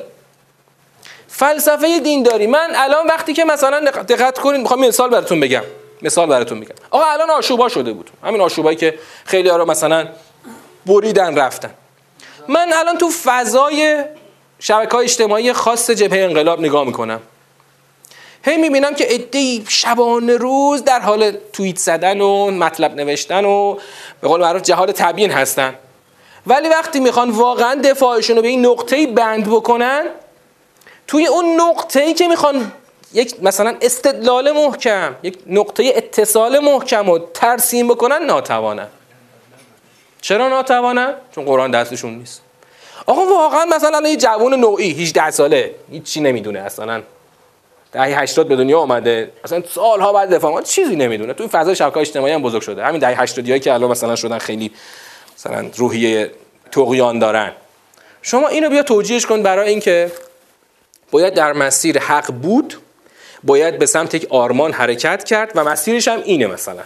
[1.27, 2.47] فلسفه دینداری.
[2.47, 5.63] من الان وقتی که مثلا دقت کنید می‌خوام مثال براتون بگم.
[6.01, 8.09] مثال براتون بگم آقا الان آشوبا شده بود.
[8.23, 10.07] همین آشوبایی که خیلی مثلا
[10.85, 11.69] بریدن رفتن.
[12.47, 14.03] من الان تو فضای
[14.59, 17.21] شبکه های اجتماعی خاص جبهه انقلاب نگاه می‌کنم.
[18.43, 23.77] هی می‌بینم که ادهی شبانه روز در حال توییت زدن و مطلب نوشتن و
[24.21, 25.75] به قول معروف جهاد تبیین هستن.
[26.47, 30.05] ولی وقتی می‌خوان واقعا دفاعشون رو به این نقطه بند بکنن
[31.07, 32.71] توی اون نقطه ای که می‌خوان
[33.13, 38.87] یک مثلا استدلال محکم یک نقطه اتصال محکم رو ترسیم بکنن ناتوانن.
[40.21, 42.41] چرا ناتوانن؟ چون قرآن دستشون نیست.
[43.05, 47.01] آقا واقعا مثلا یه جوان نوعی 18 ساله هیچی نمی‌دونه اصلا.
[47.91, 51.33] دهه 80 به دنیا آمده اصلا سالها بعد دفاع چیزی نمی‌دونه.
[51.33, 52.83] تو فضای شبکه اجتماعی هم بزرگ شده.
[52.83, 54.71] همین دهه 80 هایی که الان مثلا شدن خیلی
[55.37, 56.31] مثلا روحیه
[56.71, 57.51] تقیان دارن.
[58.21, 60.11] شما اینو بیا توجیهش کن برای اینکه
[61.11, 62.77] باید در مسیر حق بود
[63.43, 66.83] باید به سمت یک آرمان حرکت کرد و مسیرش هم اینه مثلا.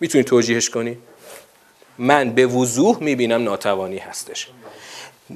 [0.00, 0.98] می‌تونی توجیهش کنی؟
[1.98, 4.48] من به وضوح می‌بینم ناتوانی هستش.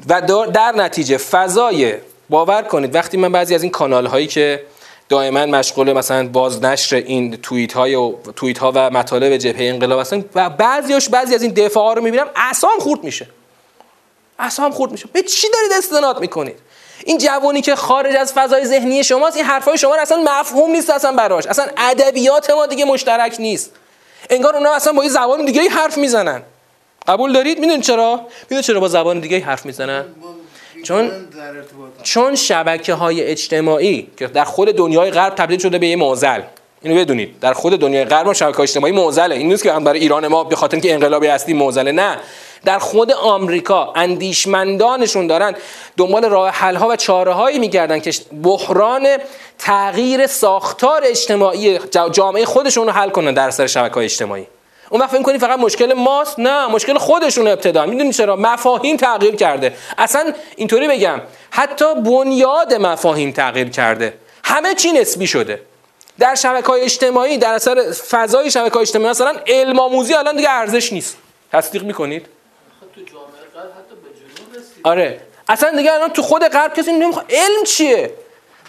[0.08, 1.94] و در نتیجه فضای
[2.28, 4.62] باور کنید وقتی من بعضی از این کانال هایی که
[5.08, 10.24] دائما مشغول مثلا بازنشر این توییت های و توییت ها و مطالب جبهه انقلاب هستن
[10.34, 13.26] و بعضیاش بعضی از این دفاع ها رو می‌بینم اعصابم خورد میشه.
[14.38, 15.08] اعصابم خورد میشه.
[15.12, 16.56] به چی دارید استناد می‌کنید؟
[17.04, 20.90] این جوانی که خارج از فضای ذهنی شماست این حرفای شما رو اصلا مفهوم نیست
[20.90, 21.46] اصلا براش.
[21.46, 23.72] اصلا ادبیات ما دیگه مشترک نیست.
[24.30, 26.42] انگار اونا اصلا با یه زبان دیگه حرف می‌زنن.
[27.08, 30.04] قبول دارید؟ می‌دونید چرا؟ می‌دونید چرا با زبان دیگه حرف می‌زنن؟
[30.84, 31.10] چون
[32.02, 36.42] چون شبکه های اجتماعی که در خود دنیای غرب تبدیل شده به یه معضل.
[36.82, 37.40] اینو بدونید.
[37.40, 39.34] در خود دنیای غرب شبکه اجتماعی معضله.
[39.34, 41.92] این نیست که برای ایران ما به خاطر اینکه انقلابی هستی معضله.
[41.92, 42.16] نه.
[42.64, 45.54] در خود آمریکا اندیشمندانشون دارن
[45.96, 48.12] دنبال راه حل ها و چاره هایی میگردن که
[48.42, 49.06] بحران
[49.58, 51.78] تغییر ساختار اجتماعی
[52.12, 54.46] جامعه خودشون رو حل کنن در سر شبکه های اجتماعی.
[54.90, 56.66] اون وقت فکر کنی فقط مشکل ماست؟ نه.
[56.66, 57.86] مشکل خودشون ابتدا.
[57.86, 59.74] می‌دونی چرا؟ مفاهیم تغییر کرده.
[59.98, 61.20] اصلا اینطوری بگم
[61.50, 64.14] حتی بنیاد مفاهیم تغییر کرده.
[64.44, 65.69] همه چی نسبی شده.
[66.20, 70.50] در شبکه های اجتماعی در اثر فضای شبکه های اجتماعی مثلا علم آموزی الان دیگه
[70.50, 71.16] ارزش نیست.
[71.52, 72.26] تصدیق می‌کنید؟
[72.94, 73.94] تو جامعه حتی
[74.82, 75.20] به آره.
[75.48, 77.26] اصلا دیگه الان تو خود غرب کسی نمی‌خواد.
[77.30, 78.14] علم چیه؟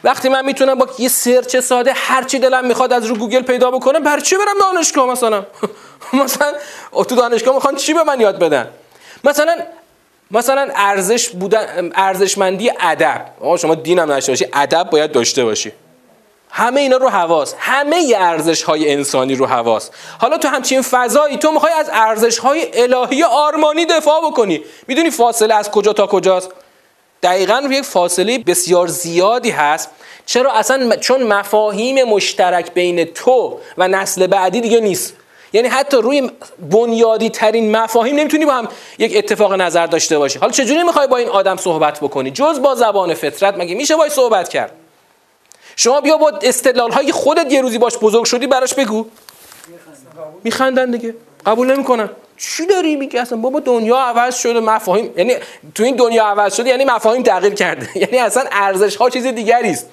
[0.04, 3.72] وقتی من می‌تونم با یه search ساده هر چی دلم می‌خواد از رو گوگل پیدا
[3.72, 5.46] بکنم بر چی برم دانشگاه مثلا؟
[6.24, 6.54] مثلا
[7.10, 8.68] تو دانشگاه می‌خوان چی به من یاد بدن؟
[9.24, 9.58] مثلا
[10.32, 13.26] مثلا ارزش بودن ارزشمندی ادب.
[13.42, 15.72] آقا شما دینم داشته باشی ادب باید داشته باشی.
[16.52, 21.52] همه اینا رو هواست همه ارزش های انسانی رو هواست حالا تو همچین فضایی تو
[21.52, 24.62] می‌خوای از ارزش های الهی آرمانی دفاع بکنی.
[24.88, 26.50] می‌دونی فاصله از کجا تا کجاست؟
[27.24, 29.90] دقیقا یک فاصله بسیار زیادی هست.
[30.26, 35.14] چرا اصلا چون مفاهیم مشترک بین تو و نسل بعدی دیگه نیست.
[35.54, 36.32] یعنی حتی روی
[36.72, 38.68] بنیادی ترین مفاهیم نمی‌تونی با هم
[39.00, 40.40] یک اتفاق نظر داشته باشی.
[40.40, 44.12] حالا چجوری می‌خوای با این آدم صحبت بکنی؟ جز با زبان فطرت مگه میشه باید
[44.12, 44.72] صحبت کرد؟
[45.82, 49.06] شما بیا با استدلال های خودت یه روزی باش بزرگ شدی براش بگو.
[50.44, 50.92] میخندن.
[50.92, 51.16] دیگه.
[51.46, 52.10] قبول نمی‌کنن.
[52.38, 55.36] چی داری میگی؟ اصلا بابا دنیا عوض شده مفاهیم یعنی
[55.76, 57.98] تو این دنیا عوض شده یعنی مفاهیم تغییر کرده.
[58.04, 59.90] یعنی اصلا ارزش ها چیز دیگری است.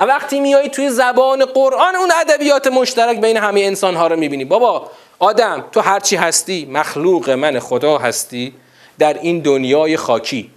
[0.00, 4.44] وقتی میای توی زبان قرآن اون ادبیات مشترک بین همه انسان ها رو می‌بینی.
[4.44, 8.54] بابا آدم تو هرچی هستی مخلوق من خدا هستی
[8.98, 10.50] در این دنیای خاکی.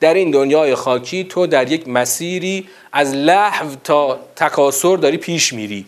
[0.00, 5.86] در این دنیای خاکی تو در یک مسیری از لحو تا تکاسر داری پیش میری.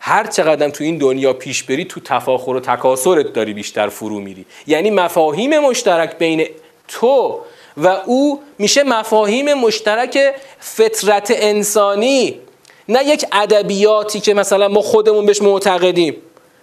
[0.00, 4.46] هر چقدر تو این دنیا پیش بری تو تفاخر و تکاسرت داری بیشتر فرو میری.
[4.66, 6.46] یعنی مفاهیم مشترک بین
[6.88, 7.40] تو
[7.76, 10.18] و او میشه مفاهیم مشترک
[10.58, 12.40] فطرت انسانی
[12.88, 16.16] نه یک ادبیاتی که مثلا ما خودمون بهش معتقدیم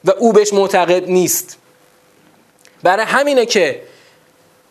[0.06, 1.58] و او بهش معتقد نیست.
[2.84, 3.82] برای همینه که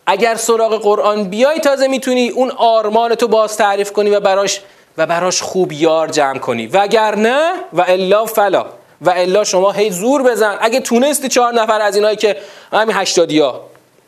[0.06, 4.60] اگر سراغ قرآن بیای تازه می‌تونی اون آرمان تو باز تعریف کنی و براش
[4.98, 6.66] و براش خوب یار جمع کنی.
[6.66, 8.66] وگرنه و الا فلا.
[9.00, 10.58] و الا شما هی زور بزن.
[10.60, 12.36] اگه تونستی چهار نفر از اینایی که
[12.72, 13.60] همین هشتادی ها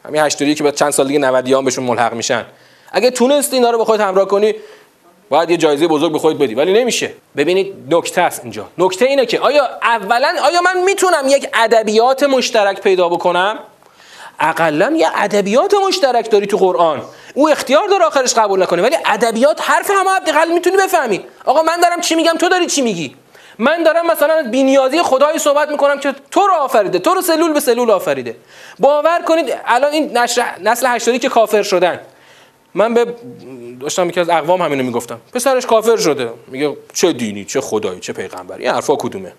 [0.04, 2.44] همین هشتادی که بعد چند سال دیگه 90 هم بهشون ملحق میشن.
[2.92, 4.54] اگه تونستی اینا رو به خودت همراه کنی
[5.30, 6.54] باید یه جایزه بزرگ به خودت بدی.
[6.54, 7.12] ولی نمیشه.
[7.36, 8.66] ببینید نکته است اینجا.
[8.78, 13.58] نکته اینه که آیا اولا آیا من می‌تونم یک ادبیات مشترک پیدا بکنم؟
[14.40, 17.02] اقلا یه ادبیات مشترک داری تو قرآن.
[17.34, 21.24] او اختیار داره آخرش قبول نکنه ولی ادبیات حرف همه حداقل می‌تونی بفهمی.
[21.44, 23.16] آقا من دارم چی میگم تو داری چی میگی؟
[23.58, 27.52] من دارم مثلا از بینیازی خدای صحبت می‌کنم که تو رو آفریده تو رو سلول
[27.52, 28.36] به سلول آفریده.
[28.78, 30.18] باور کنید الان این
[30.62, 32.00] نسل هشتادی که کافر شدن.
[32.74, 33.14] من به
[33.80, 35.20] داشتم یکی از اقوام همینو می‌گفتم.
[35.34, 36.30] پسرش کافر شده.
[36.46, 39.32] میگه چه دینی چه خدایی چه پیغمبری این حرفا کدومه؟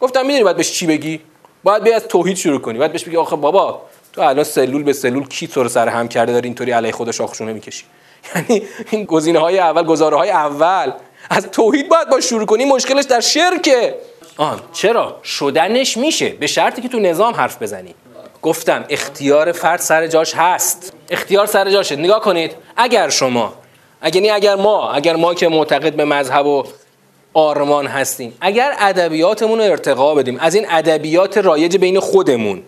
[0.00, 1.20] گفتم می‌دونی باید بهش چی بگی؟
[1.64, 2.78] باید بیا از توحید شروع کنی.
[2.78, 3.82] باید بهش بگی آخه بابا
[4.14, 7.20] تو الان سلول به سلول کی تو رو سر هم کرده داری اینطوری علیه خودش
[7.20, 7.84] آخشونه می‌کشی؟
[8.34, 10.92] یعنی این گزینه های اول گزاره های اول.
[11.30, 13.94] از توحید باید با شروع کنی مشکلش در شرکه.
[14.36, 16.28] آن چرا؟ شدنش میشه.
[16.28, 17.94] به شرطی که تو نظام حرف بزنی.
[18.42, 20.92] گفتم اختیار فرد سر جاش هست.
[21.10, 21.96] اختیار سر جاشه.
[21.96, 22.52] نگاه کنید.
[22.76, 23.54] اگر شما
[24.00, 26.64] اگر نی اگر ما اگر ما که معتقد به مذهب و
[27.34, 32.62] آرمان هستیم اگر ادبیاتمون رو ارتقا بدیم از این ادبیات رایج بین خودمون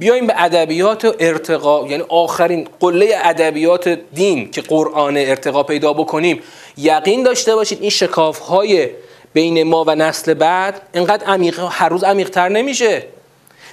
[0.00, 6.42] بیایم به ادبیات ارتقا یعنی آخرین قله ادبیات دین که قرآن ارتقا پیدا بکنیم.
[6.76, 8.88] یقین داشته باشید این شکاف های
[9.32, 13.02] بین ما و نسل بعد اینقدر عمیق هر روز عمیق‌تر نمیشه.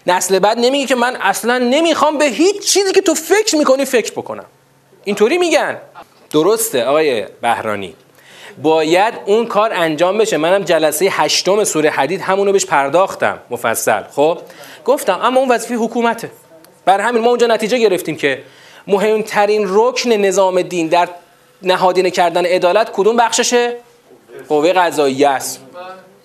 [0.08, 4.12] نسل بعد نمیگه که من اصلا نمی‌خوام به هیچ چیزی که تو فکر می‌کنی فکر
[4.12, 4.46] بکنم.
[5.04, 5.78] اینطوری میگن.
[6.32, 7.96] درسته آقای بهرانی.
[8.62, 10.38] باید اون کار انجام بشه.
[10.38, 14.04] منم جلسه هشتم سوره حدید همونو بهش پرداختم مفصل.
[14.16, 14.38] خب؟
[14.86, 16.32] گفتم اما اون وظیفه حکومته.
[16.86, 18.44] بر همین ما اونجا نتیجه گرفتیم که
[18.88, 21.10] مهمترین رکن نظام دین در
[21.62, 23.78] نهادینه کردن عدالت کدوم بخششه؟
[24.50, 25.62] قوه قضاییه است.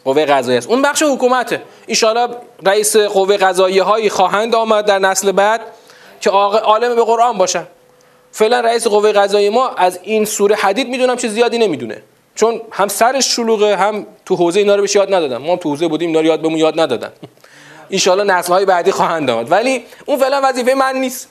[0.04, 0.68] قوه قضاییه است.
[0.68, 1.62] اون بخش حکومته.
[1.88, 2.28] ان
[2.66, 5.60] رئیس قوه قضاییه هایی خواهند آمد در نسل بعد
[6.20, 7.66] که عالم به قرآن باشن.
[8.32, 12.02] فعلا رئیس قوه قضاییه ما از این سوره حدید می‌دونم چه زیادی نمی‌دونه.
[12.42, 15.36] چون هم سرش شلوغه هم تو حوزه اینا رو بهش یاد ندادن.
[15.36, 17.10] ما تو حوزه بودیم اینا رو یاد بهمون یاد ندادن.
[18.06, 19.50] ان نسل های بعدی خواهند آمد.
[19.50, 21.28] ولی اون فعلا وظیفه من نیست.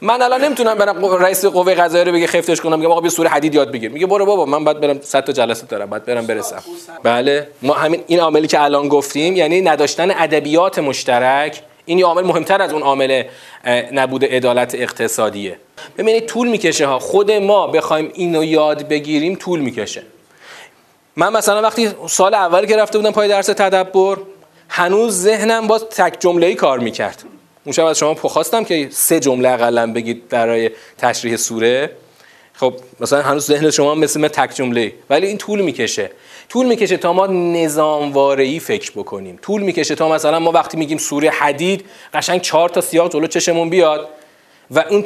[0.00, 3.28] من الان نمی‌تونم برم رئیس قوه قضاییه رو بگه خفتش کنم میگم آقا بیا سوره
[3.28, 3.90] حدید یاد بگیر.
[3.90, 6.62] میگه برو بابا من بعد برم 100 تا جلسه دارم بعد برم برسم.
[7.02, 12.62] بله ما همین این عاملی که الان گفتیم یعنی نداشتن ادبیات مشترک این عامل مهمتر
[12.62, 13.22] از اون عامل
[13.92, 15.58] نبود عدالت اقتصادیه.
[15.98, 16.98] ببینید طول می‌کشه ها.
[16.98, 20.02] خود ما بخوایم اینو یاد بگیریم طول می‌کشه.
[21.18, 24.16] من مثلا وقتی سال اول که رفته بودم پای درس تدبر
[24.68, 27.24] هنوز ذهنم باز تک جمله ای کار می‌کرد.
[27.64, 31.90] اون شب از شما خواستم که سه جمله اقلا بگید برای تشریح سوره.
[32.54, 36.10] خب مثلا هنوز ذهن شما مثل من تک جمله ولی این طول می‌کشه.
[36.48, 39.38] طول می‌کشه تا ما نظام ای فکر بکنیم.
[39.42, 43.70] طول می‌کشه تا مثلا ما وقتی میگیم سوره حدید قشنگ چهار تا سیاق جلو چشمون
[43.70, 44.08] بیاد
[44.70, 45.04] و اون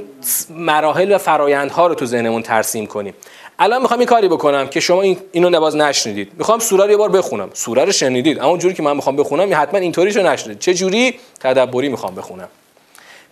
[0.51, 3.15] مراحل و فرایندها رو تو ذهنمون ترسیم کنیم.
[3.63, 6.33] الان می‌خوام این کاری بکنم که شما این اینو نباز نشنیدید.
[6.39, 7.51] می‌خوام سوره رو یه بار بخونم.
[7.55, 8.39] سوره رو شنیدید.
[8.39, 12.49] اما جوری که من می‌خوام بخونم حتما اینطوریشو نشنیدید چه جوری؟ تدبری می‌خوام بخونم.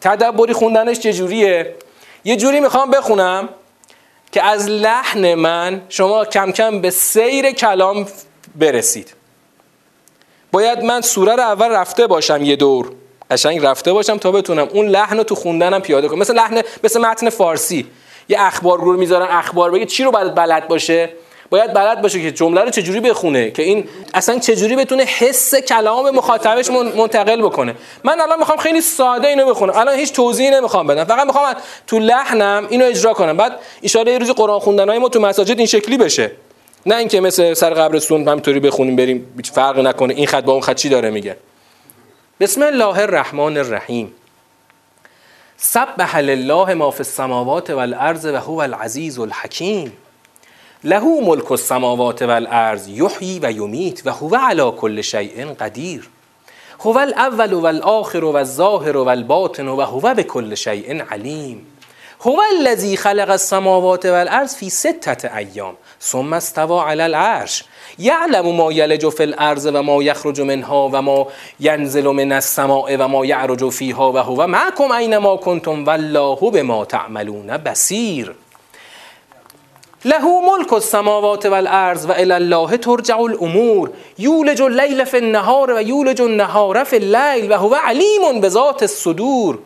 [0.01, 1.75] تدبری خوندنش چه جوریه؟
[2.25, 3.49] یه جوری می‌خوام بخونم
[4.33, 8.07] که از لحن من شما کم کم به سیر کلام
[8.55, 9.15] برسید.
[10.53, 12.93] باید من سوره رو اول رفته باشم یه دور.
[13.31, 16.19] قشنگ رفته باشم تا بتونم اون لحن رو تو خوندنم پیاده کنم.
[16.19, 17.87] مثل لحن مثل متن فارسی.
[18.31, 21.11] یه اخبار رو می‌ذارن اخبار بگه چی رو باید بلد باشه؟
[21.51, 26.11] باید بلد باشه که جمله رو چجوری بخونه که این اصلا چجوری بتونه حس کلام
[26.11, 27.75] مخاطبش منتقل بکنه؟
[28.05, 29.73] من الان می‌خوام خیلی ساده اینو بخونم.
[29.77, 31.05] الان هیچ توضیحی نمی‌خوام بدم.
[31.05, 31.55] فقط می‌خوام
[31.87, 33.37] تو لحنم اینو اجرا کنم.
[33.37, 33.53] بعد
[33.95, 36.31] ان یه روزی قرآن خوندنای ما تو مساجد این شکلی بشه.
[36.87, 40.15] نه اینکه مثل سر قبرستون همینطوری بخونیم بریم هیچ فرق نکنه.
[40.15, 41.37] این خط با اون خط چی داره میگه؟
[42.41, 44.15] بسم الله الرحمن الرحیم.
[45.63, 49.93] سبح لله ما فی السماوات والارض و هو العزیز الحکیم
[50.85, 56.09] له ملک السماوات والارض یحیی و یمیت و هو علی کل شیء قدیر
[56.81, 61.67] هو الاول والآخر والظاهر والباطن و هو بكل شیء علیم
[62.23, 67.65] هو الذی خلق السماوات والارض فی ستة ایام ثم استوى على العرش.
[68.01, 71.27] یعلم ما یلج فی الارض و ما یخرج منها و ما
[71.61, 77.57] ینزل من السماء و ما یعرج فیها و هو معکم اینما کنتم والله بما تعملون
[77.57, 78.35] بصیر.
[80.05, 83.91] له ملک السماوات والارض و الى الله ترجع الامور.
[84.19, 89.59] یولج اللیل فی النهار و یولج النهار فی اللیل و هو علیم بذات الصدور.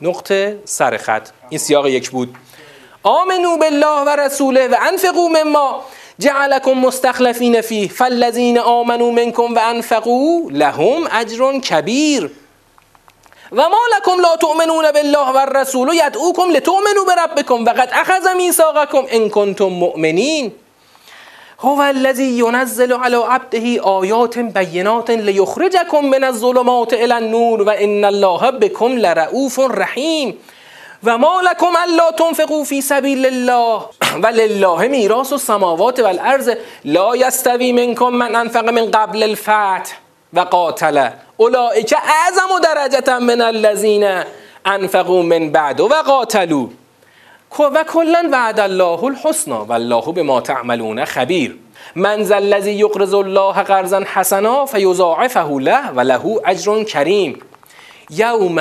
[0.00, 1.28] نقطه سر خط.
[1.48, 2.34] این سیاق یک بود.
[3.02, 5.84] آمنو بالله و رسوله و انفقوا مما
[6.20, 12.30] جعلكم مستخلفین فیه فالذین آمنوا منکم و انفقوا لهم اجر کبیر.
[13.52, 19.04] و ما لکم لا تؤمنون بالله و الرسول یدعوکم لتؤمنوا بربکم و قد اخذ میثاقکم
[19.10, 20.52] ان کنتم مؤمنین.
[21.60, 28.50] هو الذی ینزل على عبده آیات بینات لیخرجکم من الظلمات الى النور و ان الله
[28.50, 30.34] بكم لرؤوف رحیم.
[31.04, 33.82] و ما لکم الا تنفقوا فی سبیل الله.
[34.22, 36.50] و لله میراث السماوات والارض
[36.84, 39.98] لا یستوی منکم من انفق من قبل الفتح
[40.34, 41.08] و قاتل.
[41.36, 44.22] اولئک اعظم درجه من الذین
[44.66, 46.66] انفقوا من بعد و قاتلوا.
[47.58, 51.56] و کلا وعد الله الحسنا والله بما تعملون خبیر.
[51.96, 57.42] من ذا الذی یقرض الله قرضا حسنا فیضاعفه له و له اجر کریم.
[58.10, 58.58] یوم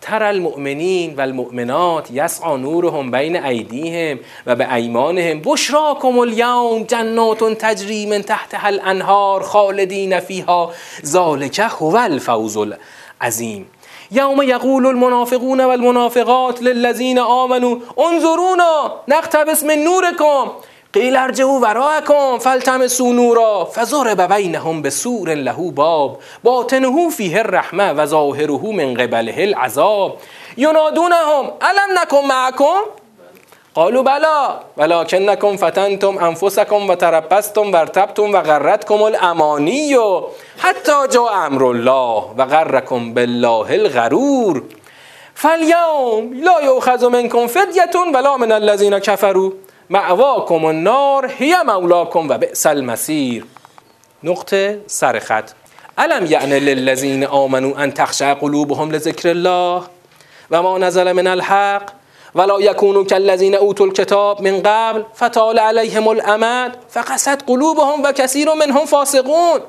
[0.00, 8.06] تر المؤمنین و المؤمنات یسعا نورهم بین ایدیهم و به ایمانهم بشراکم الیوم جنات تجری
[8.06, 10.72] من تحتها الانهار خالدین فیها
[11.04, 13.66] ذالک هو الفوز العظیم.
[14.10, 20.50] یوم یقول المنافقون والمنافقات للذین آمنوا انظرونا نقتبس من نورکم.
[20.92, 26.16] قیل ارجعوا وراءکم فالتمسوا نورا فضرب بینهم بسور له باب.
[26.44, 30.16] باطنه فیه الرحمه و ظاهره من قبله العذاب.
[30.56, 32.80] ینادونهم الم نکن معکم؟
[33.74, 34.60] قالوا بلا.
[34.76, 39.96] ولكنكم فتنتم انفسكم و تربستم و ارتبتم و غرتكم الامانی
[40.58, 44.62] حتی جاء امر الله و غرکم بالله الغرور.
[45.34, 49.50] فالیوم لا یؤخذ منکم فدیه ولا من الذین کفروا.
[49.92, 53.44] معواکم النار هی مولاکم و بئس المسیر
[54.22, 55.50] نقطه سر خط.
[55.98, 59.82] الم یعنی للذین آمنوا ان تخشع قلوبهم لذکر الله
[60.50, 61.82] و ما نزل من الحق
[62.34, 68.86] ولا یکونوا كالذین اوتوا الكتاب من قبل فطال علیهم الامد فقست قلوبهم و کثیر منهم
[68.86, 69.60] فاسقون.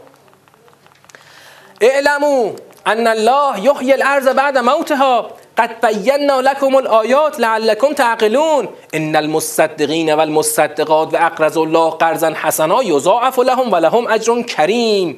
[1.81, 2.51] اعلموا
[2.85, 5.31] ان الله یحیی الارض بعد موتها
[5.61, 8.67] قد بینا لكم الآیات لعلكم تعقلون.
[8.93, 15.17] ان المصدقین والمصدقات و اقرض الله قرضا حسنا یضاعف لهم و لهم اجر کریم.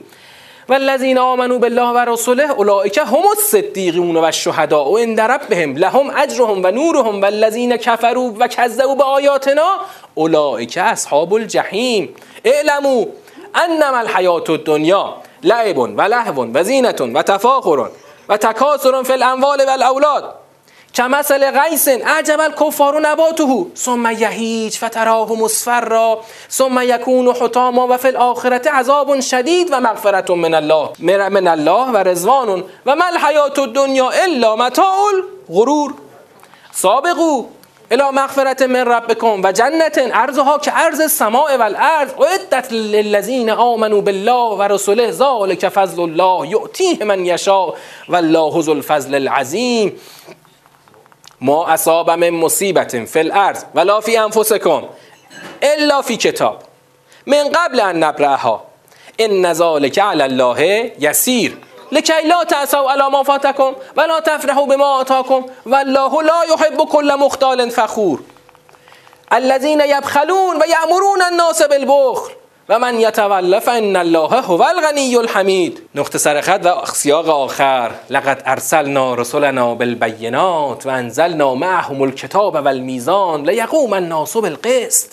[0.70, 5.78] والذین آمنوا بالله و رسوله اولئک هم الصدیقون و الشهداء و عند ربهم.
[5.78, 9.78] لهم اجرهم و نورهم والذین کفروا و کذبوا بآیاتنا
[10.14, 12.16] اولئک اصحاب الجحیم.
[12.46, 13.06] اعلموا
[13.56, 15.14] انما الحیات الدنیا
[15.44, 17.90] لعب و لهو و زینة و تفاخر.
[18.30, 20.36] و تکاثر فی الاموال و الاولاد.
[20.96, 23.66] کمثل غیث اعجب الکفار نباته.
[23.76, 26.20] ثم یهیج فتراه مصفرا
[26.50, 30.90] ثم یکون حطاما و فی الاخرة عذاب شدید و مغفرت من الله.
[31.00, 32.64] من الله و رضوان.
[32.86, 34.96] و ما الحیات الدنیا الا متاع
[35.50, 35.94] الغرور.
[36.74, 37.46] سابقو.
[37.94, 44.02] الى مغفرت من ربکم و جنت ارزها که ارز السماء و الارض اعدت للذین آمنوا
[44.02, 47.74] بالله و رسوله ذلك فضل الله یؤتیه من یشاء
[48.10, 50.00] والله ذو الفضل العظیم.
[51.42, 54.84] ما اصاب من مصیبت فی الارض ولا فی انفسکم
[55.62, 56.58] الا فی کتاب.
[57.28, 58.64] من قبل ان نبرها
[59.20, 61.52] ان ذلك علی الله یسیر.
[61.94, 67.70] لکی لا تعصوا علی ما فاتکم ولا تفرحوا بما آتاکم والله لا یحب كل مختال
[67.70, 68.20] فخور.
[69.32, 72.32] الذين يبخلون و یأمرون الناس بالبخل
[72.70, 75.82] و من یتول فان الله هو الغنی الحمید.
[75.96, 77.92] نقطه سرخط و سیاق آخر.
[78.10, 85.12] لقد ارسلنا رسلنا بالبینات و انزلنا معهم الكتاب والمیزان لیقوم الناس بالقسط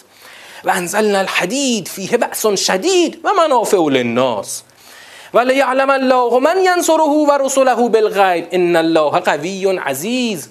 [0.64, 4.62] و انزلنا الحدید فیه بأس شدید و منافع للناس.
[5.35, 10.49] ولیعلم الله من ینصره و رسله بالغیب ان الله قوی عزیز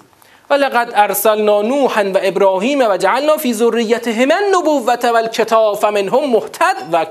[0.50, 7.06] ولقد ارسلنا نوحا و ابراهیم و جعلنا فی ذریتهما النبوة والکتاب فمنهم مهتد و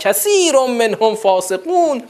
[0.67, 2.03] منهم فاسقون.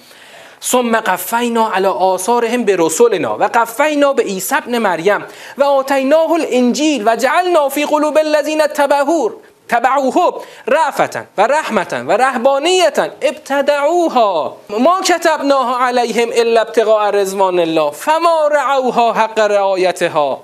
[0.63, 5.25] ثم قفینا علی آثارهم برسلنا و قفینا به عیسی ابن مریم
[5.59, 9.33] و آتیناه الانجیل و جعلنا فی قلوب الذین اتبعوه
[9.69, 14.57] تبعوه رأفة و رحمة و رهبانیة ابتدعوها.
[14.71, 17.91] ما كتبناها عليهم الا ابتغاء رضوان الله.
[17.91, 20.39] فما رعوها حق رعایتها.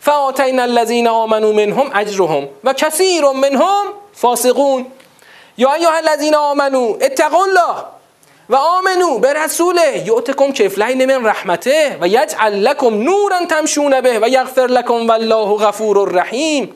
[0.00, 4.86] فآتینا الذین آمنوا منهم اجرهم و کثیر منهم فاسقون.
[5.58, 7.74] یا ایها الذین آمنوا اتقوا الله
[8.50, 10.02] و آمنو به رسوله.
[10.06, 16.12] یعتکم کفلین من رحمته و یجعل لکم نورا تمشون به و یغفر لکم والله غفور
[16.12, 16.74] رحیم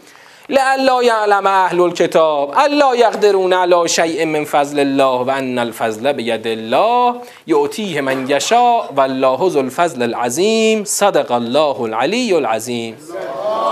[0.48, 6.46] لئلا یعلم اهل الكتاب الا یقدرون علی شیء من فضل الله و ان الفضل بید
[6.46, 7.14] الله.
[7.46, 12.96] یعطیه من یشاء والله ذو الفضل العظیم صدق الله العلی العظیم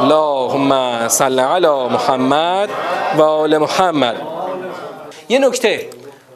[0.01, 2.69] اللهم صل علی محمد
[3.17, 4.17] و آل محمد.
[5.29, 5.87] یه نکته.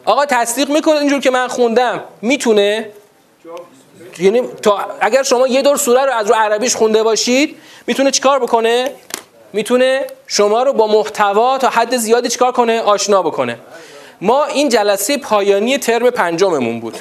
[0.05, 2.01] آقا تصدیق می‌کنه اینجور که من خوندم.
[2.23, 2.91] می‌تونه؟
[4.19, 7.57] یعنی تا اگر شما یه دور سوره رو از رو عربیش خونده باشید
[7.87, 8.91] می‌تونه چیکار بکنه؟
[9.57, 13.59] می‌تونه شما رو با محتوا تا حد زیادی چیکار کنه؟ آشنا بکنه.
[14.21, 16.97] ما این جلسه پایانی ترم پنجممون بود.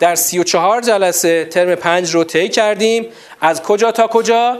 [0.00, 3.06] در سی و چهار جلسه ترم پنج رو طی کردیم.
[3.40, 4.58] از کجا تا کجا؟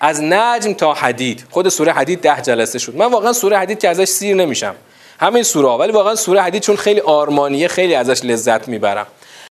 [0.00, 1.44] از نجم تا حدید.
[1.50, 2.96] خود سوره حدید ده جلسه شد.
[2.96, 4.74] من واقعا سوره حدید که ازش سیر نمیشم.
[5.20, 9.06] همین سوره ولی واقعا سوره حدید چون خیلی آرمانیه خیلی ازش لذت می‌برم.